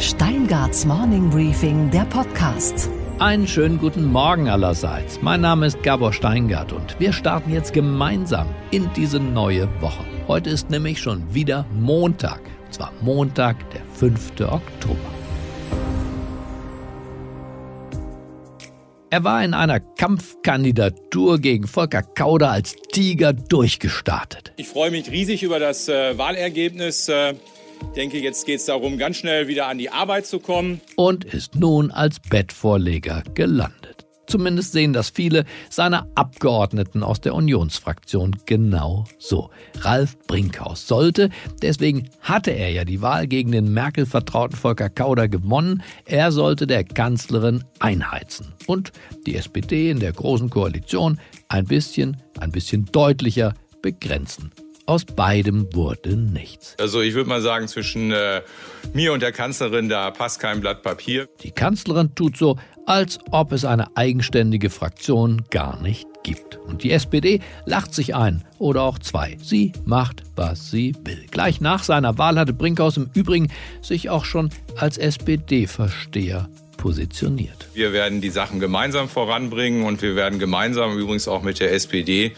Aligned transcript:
Steingarts 0.00 0.86
Morning 0.86 1.28
Briefing, 1.28 1.90
der 1.90 2.06
Podcast. 2.06 2.88
Einen 3.18 3.46
schönen 3.46 3.78
guten 3.78 4.06
Morgen 4.06 4.48
allerseits. 4.48 5.20
Mein 5.20 5.42
Name 5.42 5.66
ist 5.66 5.82
Gabor 5.82 6.14
Steingart 6.14 6.72
und 6.72 6.98
wir 6.98 7.12
starten 7.12 7.52
jetzt 7.52 7.74
gemeinsam 7.74 8.48
in 8.70 8.88
diese 8.96 9.20
neue 9.20 9.68
Woche. 9.82 10.02
Heute 10.26 10.48
ist 10.48 10.70
nämlich 10.70 11.00
schon 11.00 11.34
wieder 11.34 11.66
Montag. 11.74 12.40
Und 12.64 12.72
zwar 12.72 12.94
Montag, 13.02 13.56
der 13.72 13.82
5. 13.92 14.40
Oktober. 14.40 14.96
Er 19.10 19.22
war 19.22 19.44
in 19.44 19.52
einer 19.52 19.80
Kampfkandidatur 19.80 21.40
gegen 21.40 21.66
Volker 21.66 22.02
Kauder 22.02 22.50
als 22.52 22.74
Tiger 22.90 23.34
durchgestartet. 23.34 24.54
Ich 24.56 24.68
freue 24.68 24.92
mich 24.92 25.10
riesig 25.10 25.42
über 25.42 25.58
das 25.58 25.90
äh, 25.90 26.16
Wahlergebnis. 26.16 27.10
Äh 27.10 27.34
ich 27.82 27.94
denke, 27.94 28.18
jetzt 28.18 28.46
geht 28.46 28.60
es 28.60 28.66
darum, 28.66 28.98
ganz 28.98 29.16
schnell 29.16 29.48
wieder 29.48 29.66
an 29.66 29.78
die 29.78 29.90
Arbeit 29.90 30.26
zu 30.26 30.38
kommen. 30.38 30.80
Und 30.96 31.24
ist 31.24 31.56
nun 31.56 31.90
als 31.90 32.20
Bettvorleger 32.20 33.22
gelandet. 33.34 34.06
Zumindest 34.30 34.70
sehen 34.70 34.92
das 34.92 35.10
viele 35.10 35.44
seiner 35.70 36.06
Abgeordneten 36.14 37.02
aus 37.02 37.20
der 37.20 37.34
Unionsfraktion 37.34 38.36
genau 38.46 39.04
so. 39.18 39.50
Ralf 39.80 40.16
Brinkhaus 40.28 40.86
sollte, 40.86 41.30
deswegen 41.62 42.08
hatte 42.20 42.52
er 42.52 42.70
ja 42.70 42.84
die 42.84 43.02
Wahl 43.02 43.26
gegen 43.26 43.50
den 43.50 43.72
Merkel-vertrauten 43.74 44.56
Volker 44.56 44.88
Kauder 44.88 45.26
gewonnen, 45.26 45.82
er 46.04 46.30
sollte 46.30 46.68
der 46.68 46.84
Kanzlerin 46.84 47.64
einheizen 47.80 48.54
und 48.68 48.92
die 49.26 49.34
SPD 49.34 49.90
in 49.90 49.98
der 49.98 50.12
Großen 50.12 50.48
Koalition 50.48 51.18
ein 51.48 51.64
bisschen, 51.64 52.16
ein 52.38 52.52
bisschen 52.52 52.84
deutlicher 52.84 53.54
begrenzen. 53.82 54.52
Aus 54.90 55.04
beidem 55.04 55.72
wurde 55.72 56.16
nichts. 56.16 56.74
Also 56.80 57.00
ich 57.00 57.14
würde 57.14 57.28
mal 57.28 57.40
sagen, 57.40 57.68
zwischen 57.68 58.10
äh, 58.10 58.42
mir 58.92 59.12
und 59.12 59.22
der 59.22 59.30
Kanzlerin, 59.30 59.88
da 59.88 60.10
passt 60.10 60.40
kein 60.40 60.60
Blatt 60.60 60.82
Papier. 60.82 61.28
Die 61.44 61.52
Kanzlerin 61.52 62.12
tut 62.16 62.36
so, 62.36 62.58
als 62.86 63.20
ob 63.30 63.52
es 63.52 63.64
eine 63.64 63.96
eigenständige 63.96 64.68
Fraktion 64.68 65.44
gar 65.50 65.80
nicht 65.80 66.08
gibt. 66.24 66.56
Und 66.56 66.82
die 66.82 66.90
SPD 66.90 67.40
lacht 67.66 67.94
sich 67.94 68.16
ein 68.16 68.44
oder 68.58 68.82
auch 68.82 68.98
zwei. 68.98 69.36
Sie 69.40 69.70
macht, 69.84 70.24
was 70.34 70.72
sie 70.72 70.96
will. 71.04 71.24
Gleich 71.30 71.60
nach 71.60 71.84
seiner 71.84 72.18
Wahl 72.18 72.36
hatte 72.36 72.52
Brinkhaus 72.52 72.96
im 72.96 73.10
Übrigen 73.14 73.46
sich 73.82 74.10
auch 74.10 74.24
schon 74.24 74.50
als 74.74 74.98
SPD-Versteher 74.98 76.48
positioniert. 76.80 77.68
Wir 77.74 77.92
werden 77.92 78.22
die 78.22 78.30
Sachen 78.30 78.58
gemeinsam 78.58 79.08
voranbringen 79.08 79.84
und 79.84 80.00
wir 80.00 80.16
werden 80.16 80.38
gemeinsam 80.38 80.98
übrigens 80.98 81.28
auch 81.28 81.42
mit 81.42 81.60
der 81.60 81.72
SPD 81.74 82.32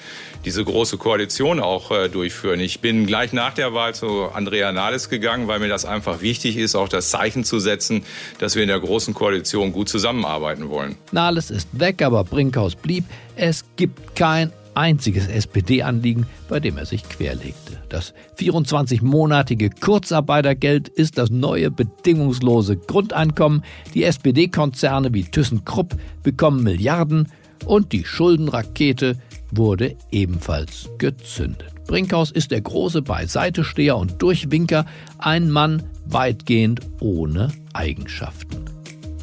diese 0.44 0.64
große 0.64 0.98
Koalition 0.98 1.60
auch 1.60 1.92
äh, 1.92 2.08
durchführen. 2.08 2.58
Ich 2.58 2.80
bin 2.80 3.06
gleich 3.06 3.32
nach 3.32 3.54
der 3.54 3.72
Wahl 3.72 3.94
zu 3.94 4.24
Andrea 4.34 4.72
Nahles 4.72 5.08
gegangen, 5.08 5.46
weil 5.46 5.60
mir 5.60 5.68
das 5.68 5.84
einfach 5.84 6.20
wichtig 6.20 6.56
ist, 6.56 6.74
auch 6.74 6.88
das 6.88 7.10
Zeichen 7.10 7.44
zu 7.44 7.60
setzen, 7.60 8.04
dass 8.38 8.56
wir 8.56 8.62
in 8.62 8.68
der 8.68 8.80
großen 8.80 9.14
Koalition 9.14 9.72
gut 9.72 9.88
zusammenarbeiten 9.88 10.68
wollen. 10.68 10.96
Nahles 11.12 11.52
ist 11.52 11.68
weg, 11.72 12.02
aber 12.02 12.24
Brinkhaus 12.24 12.74
blieb. 12.74 13.04
Es 13.36 13.64
gibt 13.76 14.16
kein 14.16 14.52
einziges 14.74 15.26
SPD-Anliegen, 15.26 16.26
bei 16.48 16.60
dem 16.60 16.78
er 16.78 16.86
sich 16.86 17.08
querlegte. 17.08 17.78
Das 17.88 18.14
24-monatige 18.38 19.70
Kurzarbeitergeld 19.80 20.88
ist 20.88 21.18
das 21.18 21.30
neue 21.30 21.70
bedingungslose 21.70 22.76
Grundeinkommen. 22.76 23.64
Die 23.94 24.04
SPD-Konzerne 24.04 25.12
wie 25.12 25.24
ThyssenKrupp 25.24 25.96
bekommen 26.22 26.62
Milliarden 26.62 27.28
und 27.66 27.92
die 27.92 28.04
Schuldenrakete 28.04 29.16
wurde 29.50 29.96
ebenfalls 30.10 30.88
gezündet. 30.98 31.72
Brinkhaus 31.86 32.30
ist 32.30 32.50
der 32.50 32.60
große 32.60 33.02
Beiseitesteher 33.02 33.96
und 33.96 34.22
Durchwinker, 34.22 34.86
ein 35.18 35.50
Mann 35.50 35.82
weitgehend 36.06 36.80
ohne 37.00 37.52
Eigenschaften. 37.72 38.64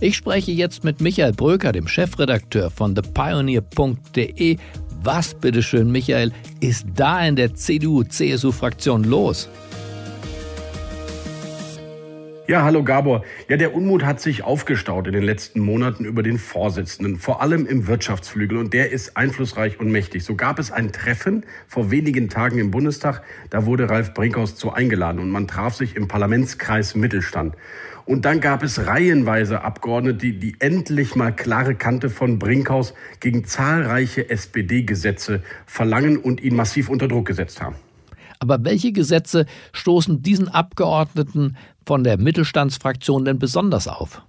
Ich 0.02 0.16
spreche 0.16 0.52
jetzt 0.52 0.84
mit 0.86 1.02
Michael 1.02 1.34
Bröker, 1.34 1.74
dem 1.74 1.88
Chefredakteur 1.88 2.70
von 2.70 2.96
thepioneer.de, 2.96 4.58
was, 5.04 5.34
bitteschön, 5.34 5.92
Michael, 5.92 6.32
ist 6.60 6.86
da 6.96 7.26
in 7.26 7.36
der 7.36 7.56
CDU-CSU-Fraktion 7.56 9.04
los? 9.04 9.48
Ja, 12.50 12.64
hallo 12.64 12.84
Gabor. 12.84 13.26
Ja, 13.48 13.58
der 13.58 13.76
Unmut 13.76 14.04
hat 14.04 14.20
sich 14.20 14.44
aufgestaut 14.44 15.06
in 15.06 15.14
den 15.14 15.22
letzten 15.22 15.60
Monaten 15.60 16.04
über 16.04 16.24
den 16.24 16.40
Vorsitzenden, 16.40 17.18
vor 17.18 17.44
allem 17.44 17.68
im 17.68 17.86
Wirtschaftsflügel. 17.86 18.58
Und 18.58 18.74
der 18.74 18.92
ist 18.92 19.16
einflussreich 19.16 19.80
und 19.80 19.92
mächtig. 19.92 20.24
So 20.24 20.34
gab 20.34 20.58
es 20.58 20.72
ein 20.72 20.92
Treffen 20.92 21.46
vor 21.68 21.92
wenigen 21.92 22.28
Tagen 22.28 22.58
im 22.58 22.72
Bundestag. 22.72 23.22
Da 23.52 23.68
wurde 23.68 23.88
Ralf 23.92 24.16
Brinkhaus 24.16 24.56
zu 24.56 24.72
eingeladen 24.72 25.20
und 25.20 25.30
man 25.30 25.48
traf 25.48 25.76
sich 25.76 25.96
im 25.96 26.08
Parlamentskreis 26.08 26.96
Mittelstand. 26.96 27.54
Und 28.06 28.26
dann 28.26 28.40
gab 28.42 28.64
es 28.64 28.88
reihenweise 28.88 29.62
Abgeordnete, 29.62 30.18
die, 30.18 30.40
die 30.40 30.56
endlich 30.58 31.16
mal 31.16 31.32
klare 31.32 31.76
Kante 31.76 32.10
von 32.10 32.40
Brinkhaus 32.40 32.96
gegen 33.20 33.46
zahlreiche 33.46 34.28
SPD-Gesetze 34.28 35.44
verlangen 35.68 36.18
und 36.18 36.42
ihn 36.42 36.56
massiv 36.56 36.90
unter 36.90 37.08
Druck 37.08 37.28
gesetzt 37.28 37.62
haben. 37.62 37.76
Aber 38.40 38.64
welche 38.64 38.94
Gesetze 38.94 39.46
stoßen 39.74 40.22
diesen 40.22 40.48
Abgeordneten 40.48 41.58
von 41.90 42.04
der 42.04 42.20
Mittelstandsfraktion 42.20 43.26
denn 43.26 43.40
besonders 43.40 43.88
auf? 43.88 44.22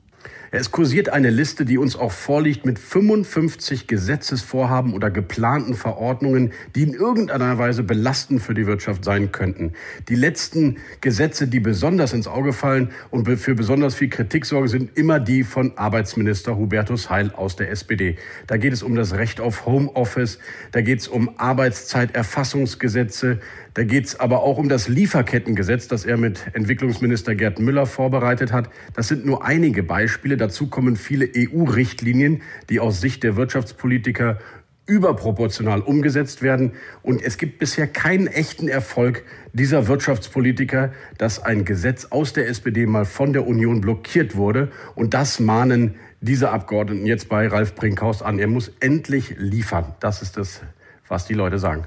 Es 0.52 0.72
kursiert 0.72 1.10
eine 1.10 1.30
Liste, 1.30 1.64
die 1.64 1.78
uns 1.78 1.94
auch 1.94 2.10
vorliegt, 2.10 2.66
mit 2.66 2.80
55 2.80 3.86
Gesetzesvorhaben 3.86 4.94
oder 4.94 5.08
geplanten 5.08 5.74
Verordnungen, 5.74 6.52
die 6.74 6.82
in 6.82 6.92
irgendeiner 6.92 7.56
Weise 7.58 7.84
belastend 7.84 8.42
für 8.42 8.52
die 8.52 8.66
Wirtschaft 8.66 9.04
sein 9.04 9.30
könnten. 9.30 9.74
Die 10.08 10.16
letzten 10.16 10.78
Gesetze, 11.00 11.46
die 11.46 11.60
besonders 11.60 12.12
ins 12.12 12.26
Auge 12.26 12.52
fallen 12.52 12.90
und 13.10 13.28
für 13.38 13.54
besonders 13.54 13.94
viel 13.94 14.08
Kritik 14.08 14.44
sorgen, 14.44 14.66
sind 14.66 14.98
immer 14.98 15.20
die 15.20 15.44
von 15.44 15.78
Arbeitsminister 15.78 16.56
Hubertus 16.56 17.10
Heil 17.10 17.30
aus 17.32 17.54
der 17.54 17.70
SPD. 17.70 18.16
Da 18.48 18.56
geht 18.56 18.72
es 18.72 18.82
um 18.82 18.96
das 18.96 19.12
Recht 19.12 19.40
auf 19.40 19.66
Homeoffice, 19.66 20.40
da 20.72 20.80
geht 20.80 20.98
es 20.98 21.06
um 21.06 21.30
Arbeitszeiterfassungsgesetze, 21.38 23.38
da 23.74 23.84
geht 23.84 24.06
es 24.06 24.18
aber 24.18 24.42
auch 24.42 24.58
um 24.58 24.68
das 24.68 24.88
Lieferkettengesetz, 24.88 25.86
das 25.86 26.04
er 26.04 26.16
mit 26.16 26.40
Entwicklungsminister 26.54 27.36
Gerd 27.36 27.60
Müller 27.60 27.86
vorbereitet 27.86 28.52
hat. 28.52 28.68
Das 28.94 29.06
sind 29.06 29.24
nur 29.24 29.44
einige 29.44 29.84
Beispiele. 29.84 30.36
Dazu 30.40 30.68
kommen 30.68 30.96
viele 30.96 31.28
EU-Richtlinien, 31.36 32.40
die 32.70 32.80
aus 32.80 33.02
Sicht 33.02 33.22
der 33.24 33.36
Wirtschaftspolitiker 33.36 34.38
überproportional 34.86 35.82
umgesetzt 35.82 36.40
werden. 36.40 36.72
Und 37.02 37.22
es 37.22 37.36
gibt 37.36 37.58
bisher 37.58 37.86
keinen 37.86 38.26
echten 38.26 38.66
Erfolg 38.66 39.22
dieser 39.52 39.86
Wirtschaftspolitiker, 39.86 40.92
dass 41.18 41.42
ein 41.42 41.66
Gesetz 41.66 42.06
aus 42.06 42.32
der 42.32 42.48
SPD 42.48 42.86
mal 42.86 43.04
von 43.04 43.34
der 43.34 43.46
Union 43.46 43.82
blockiert 43.82 44.34
wurde. 44.34 44.72
Und 44.94 45.12
das 45.12 45.40
mahnen 45.40 45.96
diese 46.22 46.50
Abgeordneten 46.50 47.04
jetzt 47.04 47.28
bei 47.28 47.46
Ralf 47.46 47.74
Brinkhaus 47.74 48.22
an. 48.22 48.38
Er 48.38 48.48
muss 48.48 48.72
endlich 48.80 49.34
liefern. 49.36 49.94
Das 50.00 50.22
ist 50.22 50.38
das, 50.38 50.62
was 51.06 51.26
die 51.26 51.34
Leute 51.34 51.58
sagen. 51.58 51.84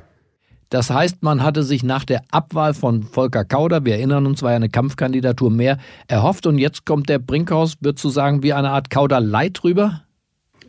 Das 0.74 0.90
heißt, 0.90 1.22
man 1.22 1.44
hatte 1.44 1.62
sich 1.62 1.84
nach 1.84 2.04
der 2.04 2.24
Abwahl 2.32 2.74
von 2.74 3.04
Volker 3.04 3.46
Kauder, 3.46 3.86
wir 3.86 3.94
erinnern 3.94 4.26
uns, 4.26 4.42
war 4.42 4.50
ja 4.50 4.56
eine 4.56 4.70
Kampfkandidatur 4.70 5.52
mehr, 5.52 5.78
erhofft 6.08 6.48
und 6.48 6.58
jetzt 6.58 6.84
kommt 6.84 7.10
der 7.10 7.20
Brinkhaus, 7.20 7.76
wird 7.82 8.00
zu 8.00 8.10
sagen, 8.10 8.42
wie 8.42 8.54
eine 8.54 8.72
Art 8.72 8.90
Kauder-Light 8.90 9.64
rüber? 9.64 10.02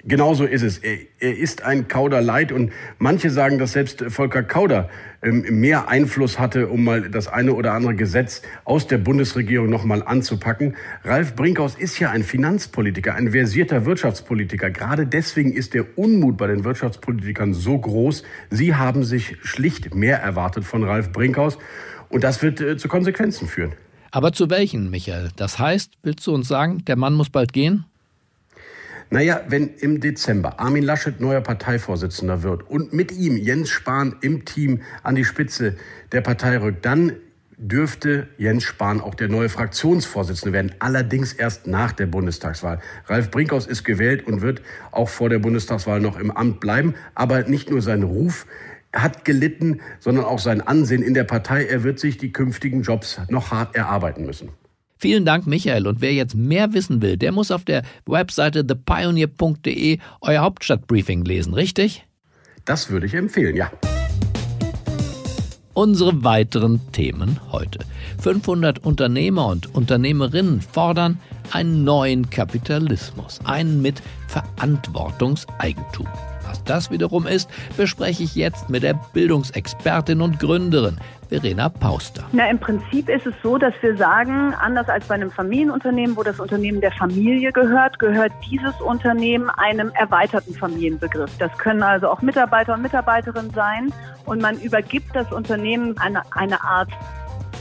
Genauso 0.07 0.45
ist 0.45 0.63
es. 0.63 0.79
Er, 0.79 0.99
er 1.19 1.39
ist 1.39 1.63
ein 1.63 1.89
Kauder 1.89 2.21
Light 2.21 2.53
und 2.53 2.73
manche 2.99 3.31
sagen, 3.31 3.59
dass 3.59 3.73
selbst 3.73 4.05
Volker 4.09 4.43
Kauder 4.43 4.91
ähm, 5.23 5.47
mehr 5.49 5.89
Einfluss 5.89 6.39
hatte, 6.39 6.69
um 6.69 6.85
mal 6.85 7.09
das 7.09 7.27
eine 7.27 7.55
oder 7.55 7.73
andere 7.73 7.95
Gesetz 7.95 8.43
aus 8.65 8.87
der 8.87 8.99
Bundesregierung 8.99 9.71
noch 9.71 9.85
mal 9.85 10.03
anzupacken. 10.03 10.77
Ralf 11.05 11.35
Brinkhaus 11.35 11.75
ist 11.75 11.99
ja 12.01 12.11
ein 12.11 12.23
Finanzpolitiker, 12.23 13.15
ein 13.15 13.33
versierter 13.33 13.87
Wirtschaftspolitiker. 13.87 14.71
Gerade 14.71 15.07
deswegen 15.07 15.53
ist 15.53 15.73
der 15.73 15.97
Unmut 15.97 16.37
bei 16.37 16.49
den 16.49 16.65
Wirtschaftspolitikern 16.65 17.55
so 17.55 17.79
groß. 17.79 18.25
Sie 18.51 18.75
haben 18.75 19.05
sich 19.05 19.39
schlicht 19.43 19.95
mehr 19.95 20.19
erwartet 20.19 20.65
von 20.65 20.85
Ralf 20.85 21.13
Brinkhaus 21.13 21.57
und 22.11 22.25
das 22.25 22.43
wird 22.43 22.61
äh, 22.61 22.77
zu 22.77 22.89
Konsequenzen 22.89 23.49
führen. 23.49 23.73
Aber 24.11 24.33
zu 24.33 24.51
welchen, 24.51 24.91
Michael? 24.91 25.31
Das 25.37 25.59
heißt, 25.59 25.95
willst 26.03 26.27
du 26.27 26.35
uns 26.35 26.47
sagen, 26.47 26.85
der 26.85 26.97
Mann 26.97 27.15
muss 27.15 27.31
bald 27.31 27.55
gehen? 27.55 27.87
Naja, 29.11 29.43
wenn 29.49 29.69
im 29.69 30.01
Dezember 30.01 30.59
Armin 30.59 30.83
Laschet 30.83 31.21
neuer 31.21 31.41
Parteivorsitzender 31.41 32.43
wird 32.43 32.69
und 32.69 32.93
mit 32.93 33.13
ihm 33.13 33.37
Jens 33.37 33.71
Spahn 33.71 34.17
im 34.21 34.45
Team 34.45 34.83
an 35.03 35.15
die 35.15 35.25
Spitze 35.25 35.77
der 36.13 36.21
Partei 36.21 36.59
rückt, 36.59 36.85
dann 36.85 37.13
dürfte 37.57 38.29
Jens 38.37 38.65
Spahn 38.65 39.01
auch 39.01 39.15
der 39.15 39.29
neue 39.29 39.49
Fraktionsvorsitzende 39.49 40.53
werden, 40.53 40.75
allerdings 40.81 41.33
erst 41.33 41.67
nach 41.67 41.93
der 41.93 42.07
Bundestagswahl. 42.07 42.81
Ralf 43.07 43.31
Brinkhaus 43.31 43.67
ist 43.67 43.85
gewählt 43.85 44.27
und 44.27 44.41
wird 44.41 44.63
auch 44.91 45.09
vor 45.09 45.29
der 45.29 45.39
Bundestagswahl 45.39 46.01
noch 46.01 46.19
im 46.19 46.31
Amt 46.31 46.61
bleiben, 46.61 46.95
aber 47.15 47.43
nicht 47.45 47.71
nur 47.71 47.83
sein 47.83 48.03
Ruf 48.03 48.47
hat 48.93 49.25
gelitten, 49.25 49.81
sondern 49.99 50.25
auch 50.25 50.39
sein 50.39 50.61
Ansehen 50.61 51.03
in 51.03 51.15
der 51.15 51.25
Partei. 51.25 51.65
Er 51.65 51.83
wird 51.83 51.99
sich 51.99 52.17
die 52.17 52.33
künftigen 52.33 52.83
Jobs 52.83 53.21
noch 53.29 53.51
hart 53.51 53.75
erarbeiten 53.75 54.25
müssen. 54.25 54.51
Vielen 55.05 55.27
Dank, 55.27 55.47
Michael. 55.47 55.87
Und 55.87 56.01
wer 56.01 56.15
jetzt 56.15 56.35
mehr 56.35 56.73
wissen 56.73 57.03
will, 57.03 57.19
der 57.19 57.31
muss 57.31 57.51
auf 57.51 57.63
der 57.63 57.83
Webseite 58.07 58.67
thepioneer.de 58.67 59.99
euer 60.23 60.41
Hauptstadtbriefing 60.41 61.27
lesen, 61.27 61.53
richtig? 61.53 62.07
Das 62.65 62.89
würde 62.89 63.05
ich 63.05 63.13
empfehlen, 63.13 63.55
ja. 63.55 63.71
Unsere 65.75 66.25
weiteren 66.25 66.81
Themen 66.93 67.39
heute. 67.53 67.81
500 68.23 68.79
Unternehmer 68.83 69.49
und 69.49 69.75
Unternehmerinnen 69.75 70.63
fordern 70.63 71.21
einen 71.51 71.85
neuen 71.85 72.31
Kapitalismus, 72.31 73.41
einen 73.45 73.83
mit 73.83 74.03
Verantwortungseigentum. 74.29 76.09
Was 76.55 76.63
das 76.63 76.91
wiederum 76.93 77.27
ist, 77.27 77.51
bespreche 77.77 78.23
ich 78.23 78.37
jetzt 78.37 78.71
mit 78.71 78.85
der 78.85 78.95
Bildungsexpertin 79.13 80.21
und 80.21 80.39
Gründerin 80.39 80.99
Verena 81.29 81.69
Pauster. 81.69 82.23
Na, 82.31 82.49
im 82.49 82.61
Prinzip 82.61 83.09
ist 83.09 83.27
es 83.27 83.35
so, 83.43 83.59
dass 83.59 83.75
wir 83.81 83.97
sagen, 83.97 84.55
anders 84.55 84.89
als 84.89 85.05
bei 85.07 85.17
einem 85.17 85.33
Familienunternehmen, 85.33 86.17
wo 86.17 86.23
das 86.23 86.39
Unternehmen 86.39 86.81
der 86.81 86.93
Familie 86.93 87.51
gehört, 87.51 87.99
gehört 87.99 88.31
dieses 88.49 88.81
Unternehmen 88.81 89.51
einem 89.51 89.91
erweiterten 89.99 90.55
Familienbegriff. 90.55 91.37
Das 91.41 91.51
können 91.59 91.83
also 91.83 92.09
auch 92.09 92.23
Mitarbeiter 92.23 92.75
und 92.75 92.83
Mitarbeiterinnen 92.83 93.51
sein 93.53 93.93
und 94.25 94.41
man 94.41 94.57
übergibt 94.61 95.09
das 95.17 95.33
Unternehmen 95.33 95.99
eine, 95.99 96.23
eine 96.37 96.63
Art 96.63 96.91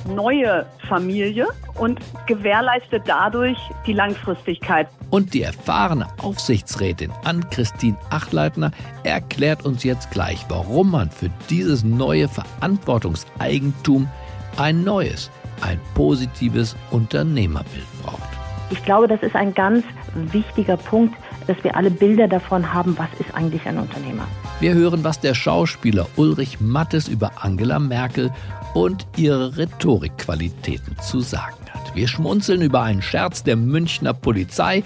neue 0.08 0.66
Familie 0.88 1.48
und 1.76 2.00
gewährleistet 2.28 3.04
dadurch 3.06 3.58
die 3.86 3.94
Langfristigkeit. 3.94 4.88
Und 5.10 5.34
die 5.34 5.44
erfahrene 5.44 6.08
Aufsichtsrätin 6.22 7.12
Ann-Christine 7.24 7.98
Achleitner 8.10 8.72
erklärt 9.04 9.66
uns 9.66 9.84
jetzt 9.84 10.12
gleich, 10.12 10.46
warum 10.50 10.92
man 10.92 11.10
für 11.10 11.30
dieses 11.50 11.84
neue 11.84 12.28
Verantwortungseigentum 12.28 14.10
ein 14.58 14.84
neues, 14.84 15.32
ein 15.62 15.80
positives 15.94 16.76
Unternehmerbild 16.92 17.86
braucht. 18.04 18.22
Ich 18.70 18.84
glaube, 18.84 19.08
das 19.08 19.22
ist 19.22 19.36
ein 19.36 19.54
ganz 19.54 19.86
wichtiger 20.16 20.78
Punkt, 20.78 21.16
dass 21.48 21.62
wir 21.64 21.76
alle 21.76 21.92
Bilder 21.92 22.28
davon 22.28 22.74
haben, 22.74 22.98
was 22.98 23.10
ist 23.20 23.36
eigentlich 23.36 23.66
ein 23.66 23.78
Unternehmer. 23.78 24.26
Wir 24.60 24.74
hören, 24.74 25.04
was 25.04 25.20
der 25.20 25.36
Schauspieler 25.36 26.08
Ulrich 26.16 26.60
Mattes 26.62 27.08
über 27.08 27.32
Angela 27.42 27.80
Merkel 27.80 28.32
und 28.74 29.06
ihre 29.18 29.58
Rhetorikqualitäten 29.58 30.98
zu 31.00 31.20
sagen 31.20 31.58
hat. 31.72 31.96
Wir 31.96 32.08
schmunzeln 32.08 32.62
über 32.62 32.82
einen 32.82 33.02
Scherz 33.02 33.44
der 33.44 33.56
Münchner 33.56 34.14
Polizei 34.14 34.84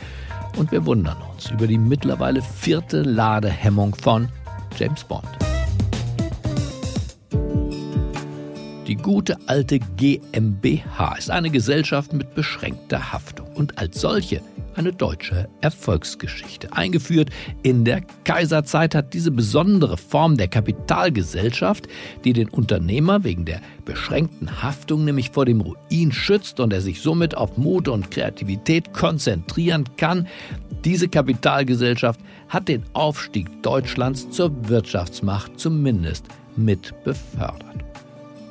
und 0.57 0.71
wir 0.71 0.85
wundern 0.85 1.17
uns 1.33 1.49
über 1.51 1.67
die 1.67 1.77
mittlerweile 1.77 2.41
vierte 2.41 3.01
Ladehemmung 3.01 3.95
von 3.95 4.27
James 4.77 5.03
Bond. 5.03 5.27
Die 8.87 8.95
gute 8.95 9.37
alte 9.47 9.79
GmbH 9.79 11.15
ist 11.17 11.29
eine 11.29 11.49
Gesellschaft 11.49 12.13
mit 12.13 12.33
beschränkter 12.35 13.11
Haftung 13.11 13.47
und 13.55 13.77
als 13.77 13.99
solche 13.99 14.41
eine 14.77 14.93
deutsche 14.93 15.49
Erfolgsgeschichte. 15.61 16.71
Eingeführt 16.71 17.29
in 17.63 17.83
der 17.83 18.01
Kaiserzeit 18.23 18.95
hat 18.95 19.13
diese 19.13 19.31
besondere 19.31 19.97
Form 19.97 20.37
der 20.37 20.47
Kapitalgesellschaft, 20.47 21.87
die 22.23 22.33
den 22.33 22.47
Unternehmer 22.49 23.23
wegen 23.23 23.45
der 23.45 23.61
beschränkten 23.85 24.61
Haftung 24.61 25.03
nämlich 25.03 25.31
vor 25.31 25.45
dem 25.45 25.61
Ruin 25.61 26.11
schützt 26.11 26.59
und 26.59 26.71
er 26.71 26.81
sich 26.81 27.01
somit 27.01 27.35
auf 27.35 27.57
Mut 27.57 27.87
und 27.87 28.11
Kreativität 28.11 28.93
konzentrieren 28.93 29.85
kann, 29.97 30.27
diese 30.85 31.09
Kapitalgesellschaft 31.09 32.19
hat 32.49 32.67
den 32.67 32.83
Aufstieg 32.93 33.63
Deutschlands 33.63 34.29
zur 34.29 34.51
Wirtschaftsmacht 34.69 35.59
zumindest 35.59 36.25
mit 36.55 36.93
befördert. 37.03 37.86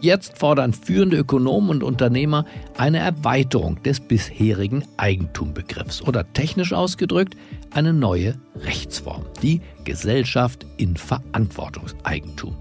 Jetzt 0.00 0.38
fordern 0.38 0.72
führende 0.72 1.16
Ökonomen 1.16 1.70
und 1.70 1.82
Unternehmer 1.82 2.44
eine 2.76 2.98
Erweiterung 2.98 3.82
des 3.82 4.00
bisherigen 4.00 4.84
Eigentumbegriffs 4.98 6.02
oder 6.02 6.31
technisch 6.34 6.72
ausgedrückt 6.72 7.37
eine 7.70 7.93
neue 7.93 8.34
Rechtsform, 8.56 9.25
die 9.43 9.62
Gesellschaft 9.84 10.66
in 10.76 10.96
Verantwortungseigentum. 10.96 12.54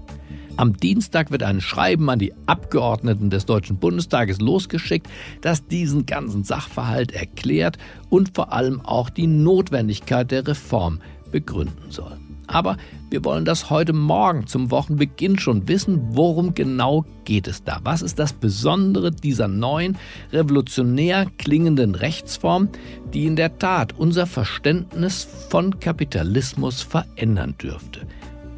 Am 0.56 0.74
Dienstag 0.74 1.30
wird 1.30 1.42
ein 1.42 1.60
Schreiben 1.60 2.08
an 2.08 2.18
die 2.18 2.32
Abgeordneten 2.46 3.28
des 3.28 3.44
Deutschen 3.44 3.76
Bundestages 3.76 4.40
losgeschickt, 4.40 5.06
das 5.42 5.66
diesen 5.66 6.06
ganzen 6.06 6.44
Sachverhalt 6.44 7.12
erklärt 7.12 7.76
und 8.08 8.34
vor 8.34 8.54
allem 8.54 8.80
auch 8.80 9.10
die 9.10 9.26
Notwendigkeit 9.26 10.30
der 10.30 10.48
Reform 10.48 11.00
begründen 11.30 11.90
soll. 11.90 12.16
Aber 12.56 12.78
wir 13.10 13.22
wollen 13.22 13.44
das 13.44 13.68
heute 13.68 13.92
Morgen 13.92 14.46
zum 14.46 14.70
Wochenbeginn 14.70 15.38
schon 15.38 15.68
wissen. 15.68 16.16
Worum 16.16 16.54
genau 16.54 17.04
geht 17.26 17.48
es 17.48 17.62
da? 17.62 17.80
Was 17.84 18.00
ist 18.00 18.18
das 18.18 18.32
Besondere 18.32 19.10
dieser 19.10 19.46
neuen, 19.46 19.98
revolutionär 20.32 21.26
klingenden 21.36 21.94
Rechtsform, 21.94 22.70
die 23.12 23.26
in 23.26 23.36
der 23.36 23.58
Tat 23.58 23.92
unser 23.98 24.24
Verständnis 24.24 25.28
von 25.50 25.80
Kapitalismus 25.80 26.80
verändern 26.80 27.54
dürfte? 27.60 28.06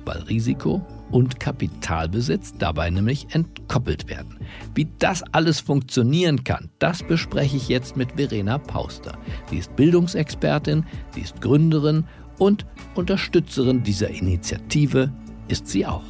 Weil 0.05 0.23
Risiko 0.23 0.87
und 1.11 1.41
Kapitalbesitz 1.41 2.55
dabei 2.57 2.91
nämlich 2.91 3.27
entkoppelt 3.35 4.09
werden. 4.09 4.37
Wie 4.77 4.87
das 5.01 5.25
alles 5.33 5.59
funktionieren 5.59 6.45
kann, 6.45 6.69
das 6.79 7.03
bespreche 7.03 7.57
ich 7.57 7.69
jetzt 7.69 7.97
mit 7.97 8.13
Verena 8.13 8.59
Pauster. 8.59 9.19
Sie 9.51 9.59
ist 9.59 9.75
Bildungsexpertin, 9.75 10.85
sie 11.15 11.23
ist 11.23 11.41
Gründerin 11.41 12.05
und 12.39 12.67
Unterstützerin 12.95 13.83
dieser 13.83 14.11
Initiative 14.11 15.13
ist 15.49 15.67
sie 15.69 15.87
auch. 15.87 16.05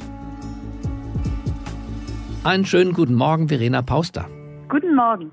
Einen 2.43 2.65
schönen 2.65 2.93
guten 2.93 3.15
Morgen, 3.15 3.49
Verena 3.49 3.81
Pauster. 3.81 4.29
Guten 4.69 4.95
Morgen. 4.95 5.31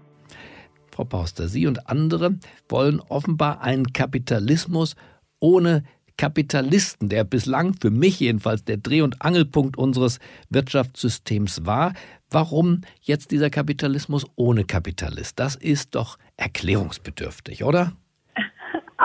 Frau 0.91 1.05
Pauster, 1.05 1.47
Sie 1.47 1.67
und 1.67 1.89
andere 1.89 2.39
wollen 2.69 3.01
offenbar 3.01 3.61
einen 3.61 3.93
Kapitalismus 3.93 4.97
ohne 5.41 5.85
Kapitalisten, 6.17 7.11
der 7.11 7.25
bislang 7.25 7.75
für 7.75 7.91
mich 7.91 8.21
jedenfalls 8.21 8.65
der 8.65 8.79
Dreh- 8.79 9.03
und 9.03 9.21
Angelpunkt 9.21 9.77
unseres 9.77 10.19
Wirtschaftssystems 10.49 11.67
war. 11.67 11.93
Warum 12.31 12.81
jetzt 13.03 13.31
dieser 13.31 13.51
Kapitalismus 13.51 14.25
ohne 14.37 14.65
Kapitalist? 14.65 15.39
Das 15.39 15.55
ist 15.55 15.95
doch 15.95 16.17
erklärungsbedürftig, 16.39 17.65
oder? 17.65 17.93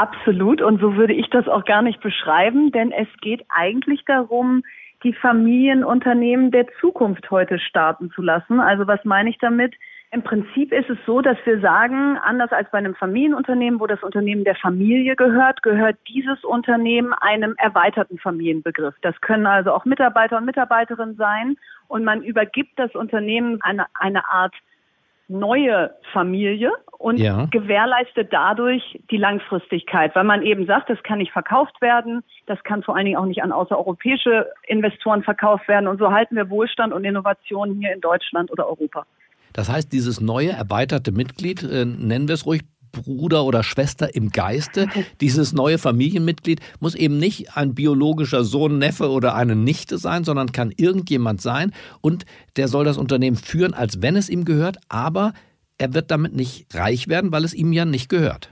Absolut. 0.01 0.63
Und 0.63 0.81
so 0.81 0.95
würde 0.95 1.13
ich 1.13 1.29
das 1.29 1.47
auch 1.47 1.63
gar 1.63 1.83
nicht 1.83 2.01
beschreiben, 2.01 2.71
denn 2.71 2.91
es 2.91 3.07
geht 3.21 3.45
eigentlich 3.49 4.03
darum, 4.05 4.63
die 5.03 5.13
Familienunternehmen 5.13 6.49
der 6.49 6.65
Zukunft 6.79 7.29
heute 7.29 7.59
starten 7.59 8.09
zu 8.09 8.23
lassen. 8.23 8.59
Also 8.59 8.87
was 8.87 9.05
meine 9.05 9.29
ich 9.29 9.37
damit? 9.37 9.75
Im 10.09 10.23
Prinzip 10.23 10.73
ist 10.73 10.89
es 10.89 10.97
so, 11.05 11.21
dass 11.21 11.37
wir 11.45 11.59
sagen, 11.59 12.17
anders 12.17 12.51
als 12.51 12.71
bei 12.71 12.79
einem 12.79 12.95
Familienunternehmen, 12.95 13.79
wo 13.79 13.85
das 13.85 14.01
Unternehmen 14.01 14.43
der 14.43 14.55
Familie 14.55 15.15
gehört, 15.15 15.61
gehört 15.61 15.97
dieses 16.07 16.43
Unternehmen 16.43 17.13
einem 17.13 17.53
erweiterten 17.59 18.17
Familienbegriff. 18.17 18.95
Das 19.03 19.21
können 19.21 19.45
also 19.45 19.71
auch 19.71 19.85
Mitarbeiter 19.85 20.37
und 20.37 20.45
Mitarbeiterinnen 20.45 21.15
sein. 21.15 21.57
Und 21.87 22.03
man 22.03 22.23
übergibt 22.23 22.71
das 22.77 22.95
Unternehmen 22.95 23.61
eine, 23.61 23.85
eine 23.93 24.27
Art 24.27 24.55
neue 25.31 25.91
Familie 26.13 26.71
und 26.97 27.17
ja. 27.17 27.47
gewährleistet 27.51 28.29
dadurch 28.31 28.99
die 29.09 29.17
Langfristigkeit, 29.17 30.15
weil 30.15 30.23
man 30.23 30.43
eben 30.43 30.65
sagt, 30.67 30.89
das 30.89 31.01
kann 31.03 31.17
nicht 31.17 31.31
verkauft 31.31 31.81
werden, 31.81 32.23
das 32.45 32.63
kann 32.63 32.83
vor 32.83 32.95
allen 32.95 33.05
Dingen 33.05 33.17
auch 33.17 33.25
nicht 33.25 33.41
an 33.41 33.51
außereuropäische 33.51 34.51
Investoren 34.67 35.23
verkauft 35.23 35.67
werden 35.67 35.87
und 35.87 35.97
so 35.99 36.11
halten 36.11 36.35
wir 36.35 36.49
Wohlstand 36.49 36.93
und 36.93 37.03
Innovation 37.03 37.79
hier 37.79 37.93
in 37.93 38.01
Deutschland 38.01 38.51
oder 38.51 38.67
Europa. 38.67 39.05
Das 39.53 39.69
heißt, 39.69 39.91
dieses 39.91 40.21
neue 40.21 40.51
erweiterte 40.51 41.11
Mitglied, 41.11 41.63
äh, 41.63 41.85
nennen 41.85 42.27
wir 42.27 42.35
es 42.35 42.45
ruhig 42.45 42.61
Bruder 42.91 43.43
oder 43.43 43.63
Schwester 43.63 44.15
im 44.15 44.29
Geiste. 44.29 44.87
Dieses 45.21 45.53
neue 45.53 45.77
Familienmitglied 45.77 46.59
muss 46.79 46.95
eben 46.95 47.17
nicht 47.17 47.57
ein 47.57 47.75
biologischer 47.75 48.43
Sohn, 48.43 48.77
Neffe 48.77 49.09
oder 49.09 49.35
eine 49.35 49.55
Nichte 49.55 49.97
sein, 49.97 50.23
sondern 50.23 50.51
kann 50.51 50.71
irgendjemand 50.75 51.41
sein 51.41 51.71
und 52.01 52.25
der 52.57 52.67
soll 52.67 52.85
das 52.85 52.97
Unternehmen 52.97 53.37
führen, 53.37 53.73
als 53.73 54.01
wenn 54.01 54.15
es 54.15 54.29
ihm 54.29 54.45
gehört, 54.45 54.77
aber 54.89 55.33
er 55.77 55.93
wird 55.93 56.11
damit 56.11 56.35
nicht 56.35 56.67
reich 56.75 57.07
werden, 57.07 57.31
weil 57.31 57.43
es 57.43 57.53
ihm 57.53 57.73
ja 57.73 57.85
nicht 57.85 58.09
gehört. 58.09 58.49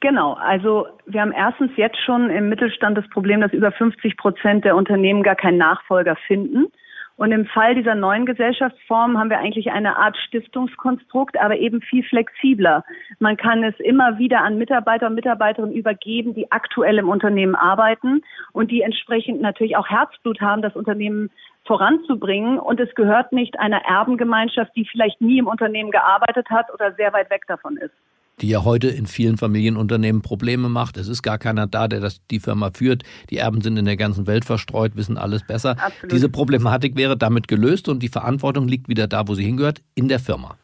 Genau, 0.00 0.32
also 0.32 0.88
wir 1.06 1.20
haben 1.20 1.30
erstens 1.30 1.70
jetzt 1.76 1.98
schon 2.04 2.28
im 2.28 2.48
Mittelstand 2.48 2.98
das 2.98 3.08
Problem, 3.10 3.40
dass 3.40 3.52
über 3.52 3.70
50 3.70 4.16
Prozent 4.16 4.64
der 4.64 4.74
Unternehmen 4.74 5.22
gar 5.22 5.36
keinen 5.36 5.58
Nachfolger 5.58 6.16
finden. 6.26 6.72
Und 7.16 7.32
im 7.32 7.46
Fall 7.46 7.74
dieser 7.74 7.94
neuen 7.94 8.26
Gesellschaftsform 8.26 9.18
haben 9.18 9.30
wir 9.30 9.38
eigentlich 9.38 9.70
eine 9.70 9.96
Art 9.96 10.16
Stiftungskonstrukt, 10.16 11.38
aber 11.38 11.56
eben 11.58 11.80
viel 11.82 12.02
flexibler. 12.02 12.84
Man 13.18 13.36
kann 13.36 13.62
es 13.62 13.78
immer 13.80 14.18
wieder 14.18 14.42
an 14.42 14.58
Mitarbeiter 14.58 15.06
und 15.06 15.14
Mitarbeiterinnen 15.14 15.76
übergeben, 15.76 16.34
die 16.34 16.50
aktuell 16.50 16.98
im 16.98 17.08
Unternehmen 17.08 17.54
arbeiten 17.54 18.22
und 18.52 18.70
die 18.70 18.82
entsprechend 18.82 19.40
natürlich 19.40 19.76
auch 19.76 19.88
Herzblut 19.88 20.40
haben, 20.40 20.62
das 20.62 20.74
Unternehmen 20.74 21.30
voranzubringen. 21.64 22.58
Und 22.58 22.80
es 22.80 22.94
gehört 22.94 23.32
nicht 23.32 23.58
einer 23.58 23.84
Erbengemeinschaft, 23.84 24.74
die 24.74 24.86
vielleicht 24.86 25.20
nie 25.20 25.38
im 25.38 25.46
Unternehmen 25.46 25.90
gearbeitet 25.90 26.50
hat 26.50 26.72
oder 26.72 26.92
sehr 26.94 27.12
weit 27.12 27.30
weg 27.30 27.44
davon 27.46 27.76
ist 27.76 27.94
die 28.40 28.48
ja 28.48 28.64
heute 28.64 28.88
in 28.88 29.06
vielen 29.06 29.36
Familienunternehmen 29.36 30.22
Probleme 30.22 30.68
macht. 30.68 30.96
Es 30.96 31.08
ist 31.08 31.22
gar 31.22 31.38
keiner 31.38 31.66
da, 31.66 31.88
der 31.88 32.00
das, 32.00 32.20
die 32.30 32.40
Firma 32.40 32.70
führt. 32.72 33.02
Die 33.30 33.38
Erben 33.38 33.60
sind 33.60 33.76
in 33.76 33.84
der 33.84 33.96
ganzen 33.96 34.26
Welt 34.26 34.44
verstreut, 34.44 34.96
wissen 34.96 35.18
alles 35.18 35.46
besser. 35.46 35.76
Absolut. 35.78 36.12
Diese 36.12 36.28
Problematik 36.28 36.96
wäre 36.96 37.16
damit 37.16 37.48
gelöst 37.48 37.88
und 37.88 38.02
die 38.02 38.08
Verantwortung 38.08 38.66
liegt 38.68 38.88
wieder 38.88 39.06
da, 39.06 39.28
wo 39.28 39.34
sie 39.34 39.44
hingehört, 39.44 39.82
in 39.94 40.08
der 40.08 40.18
Firma. 40.18 40.56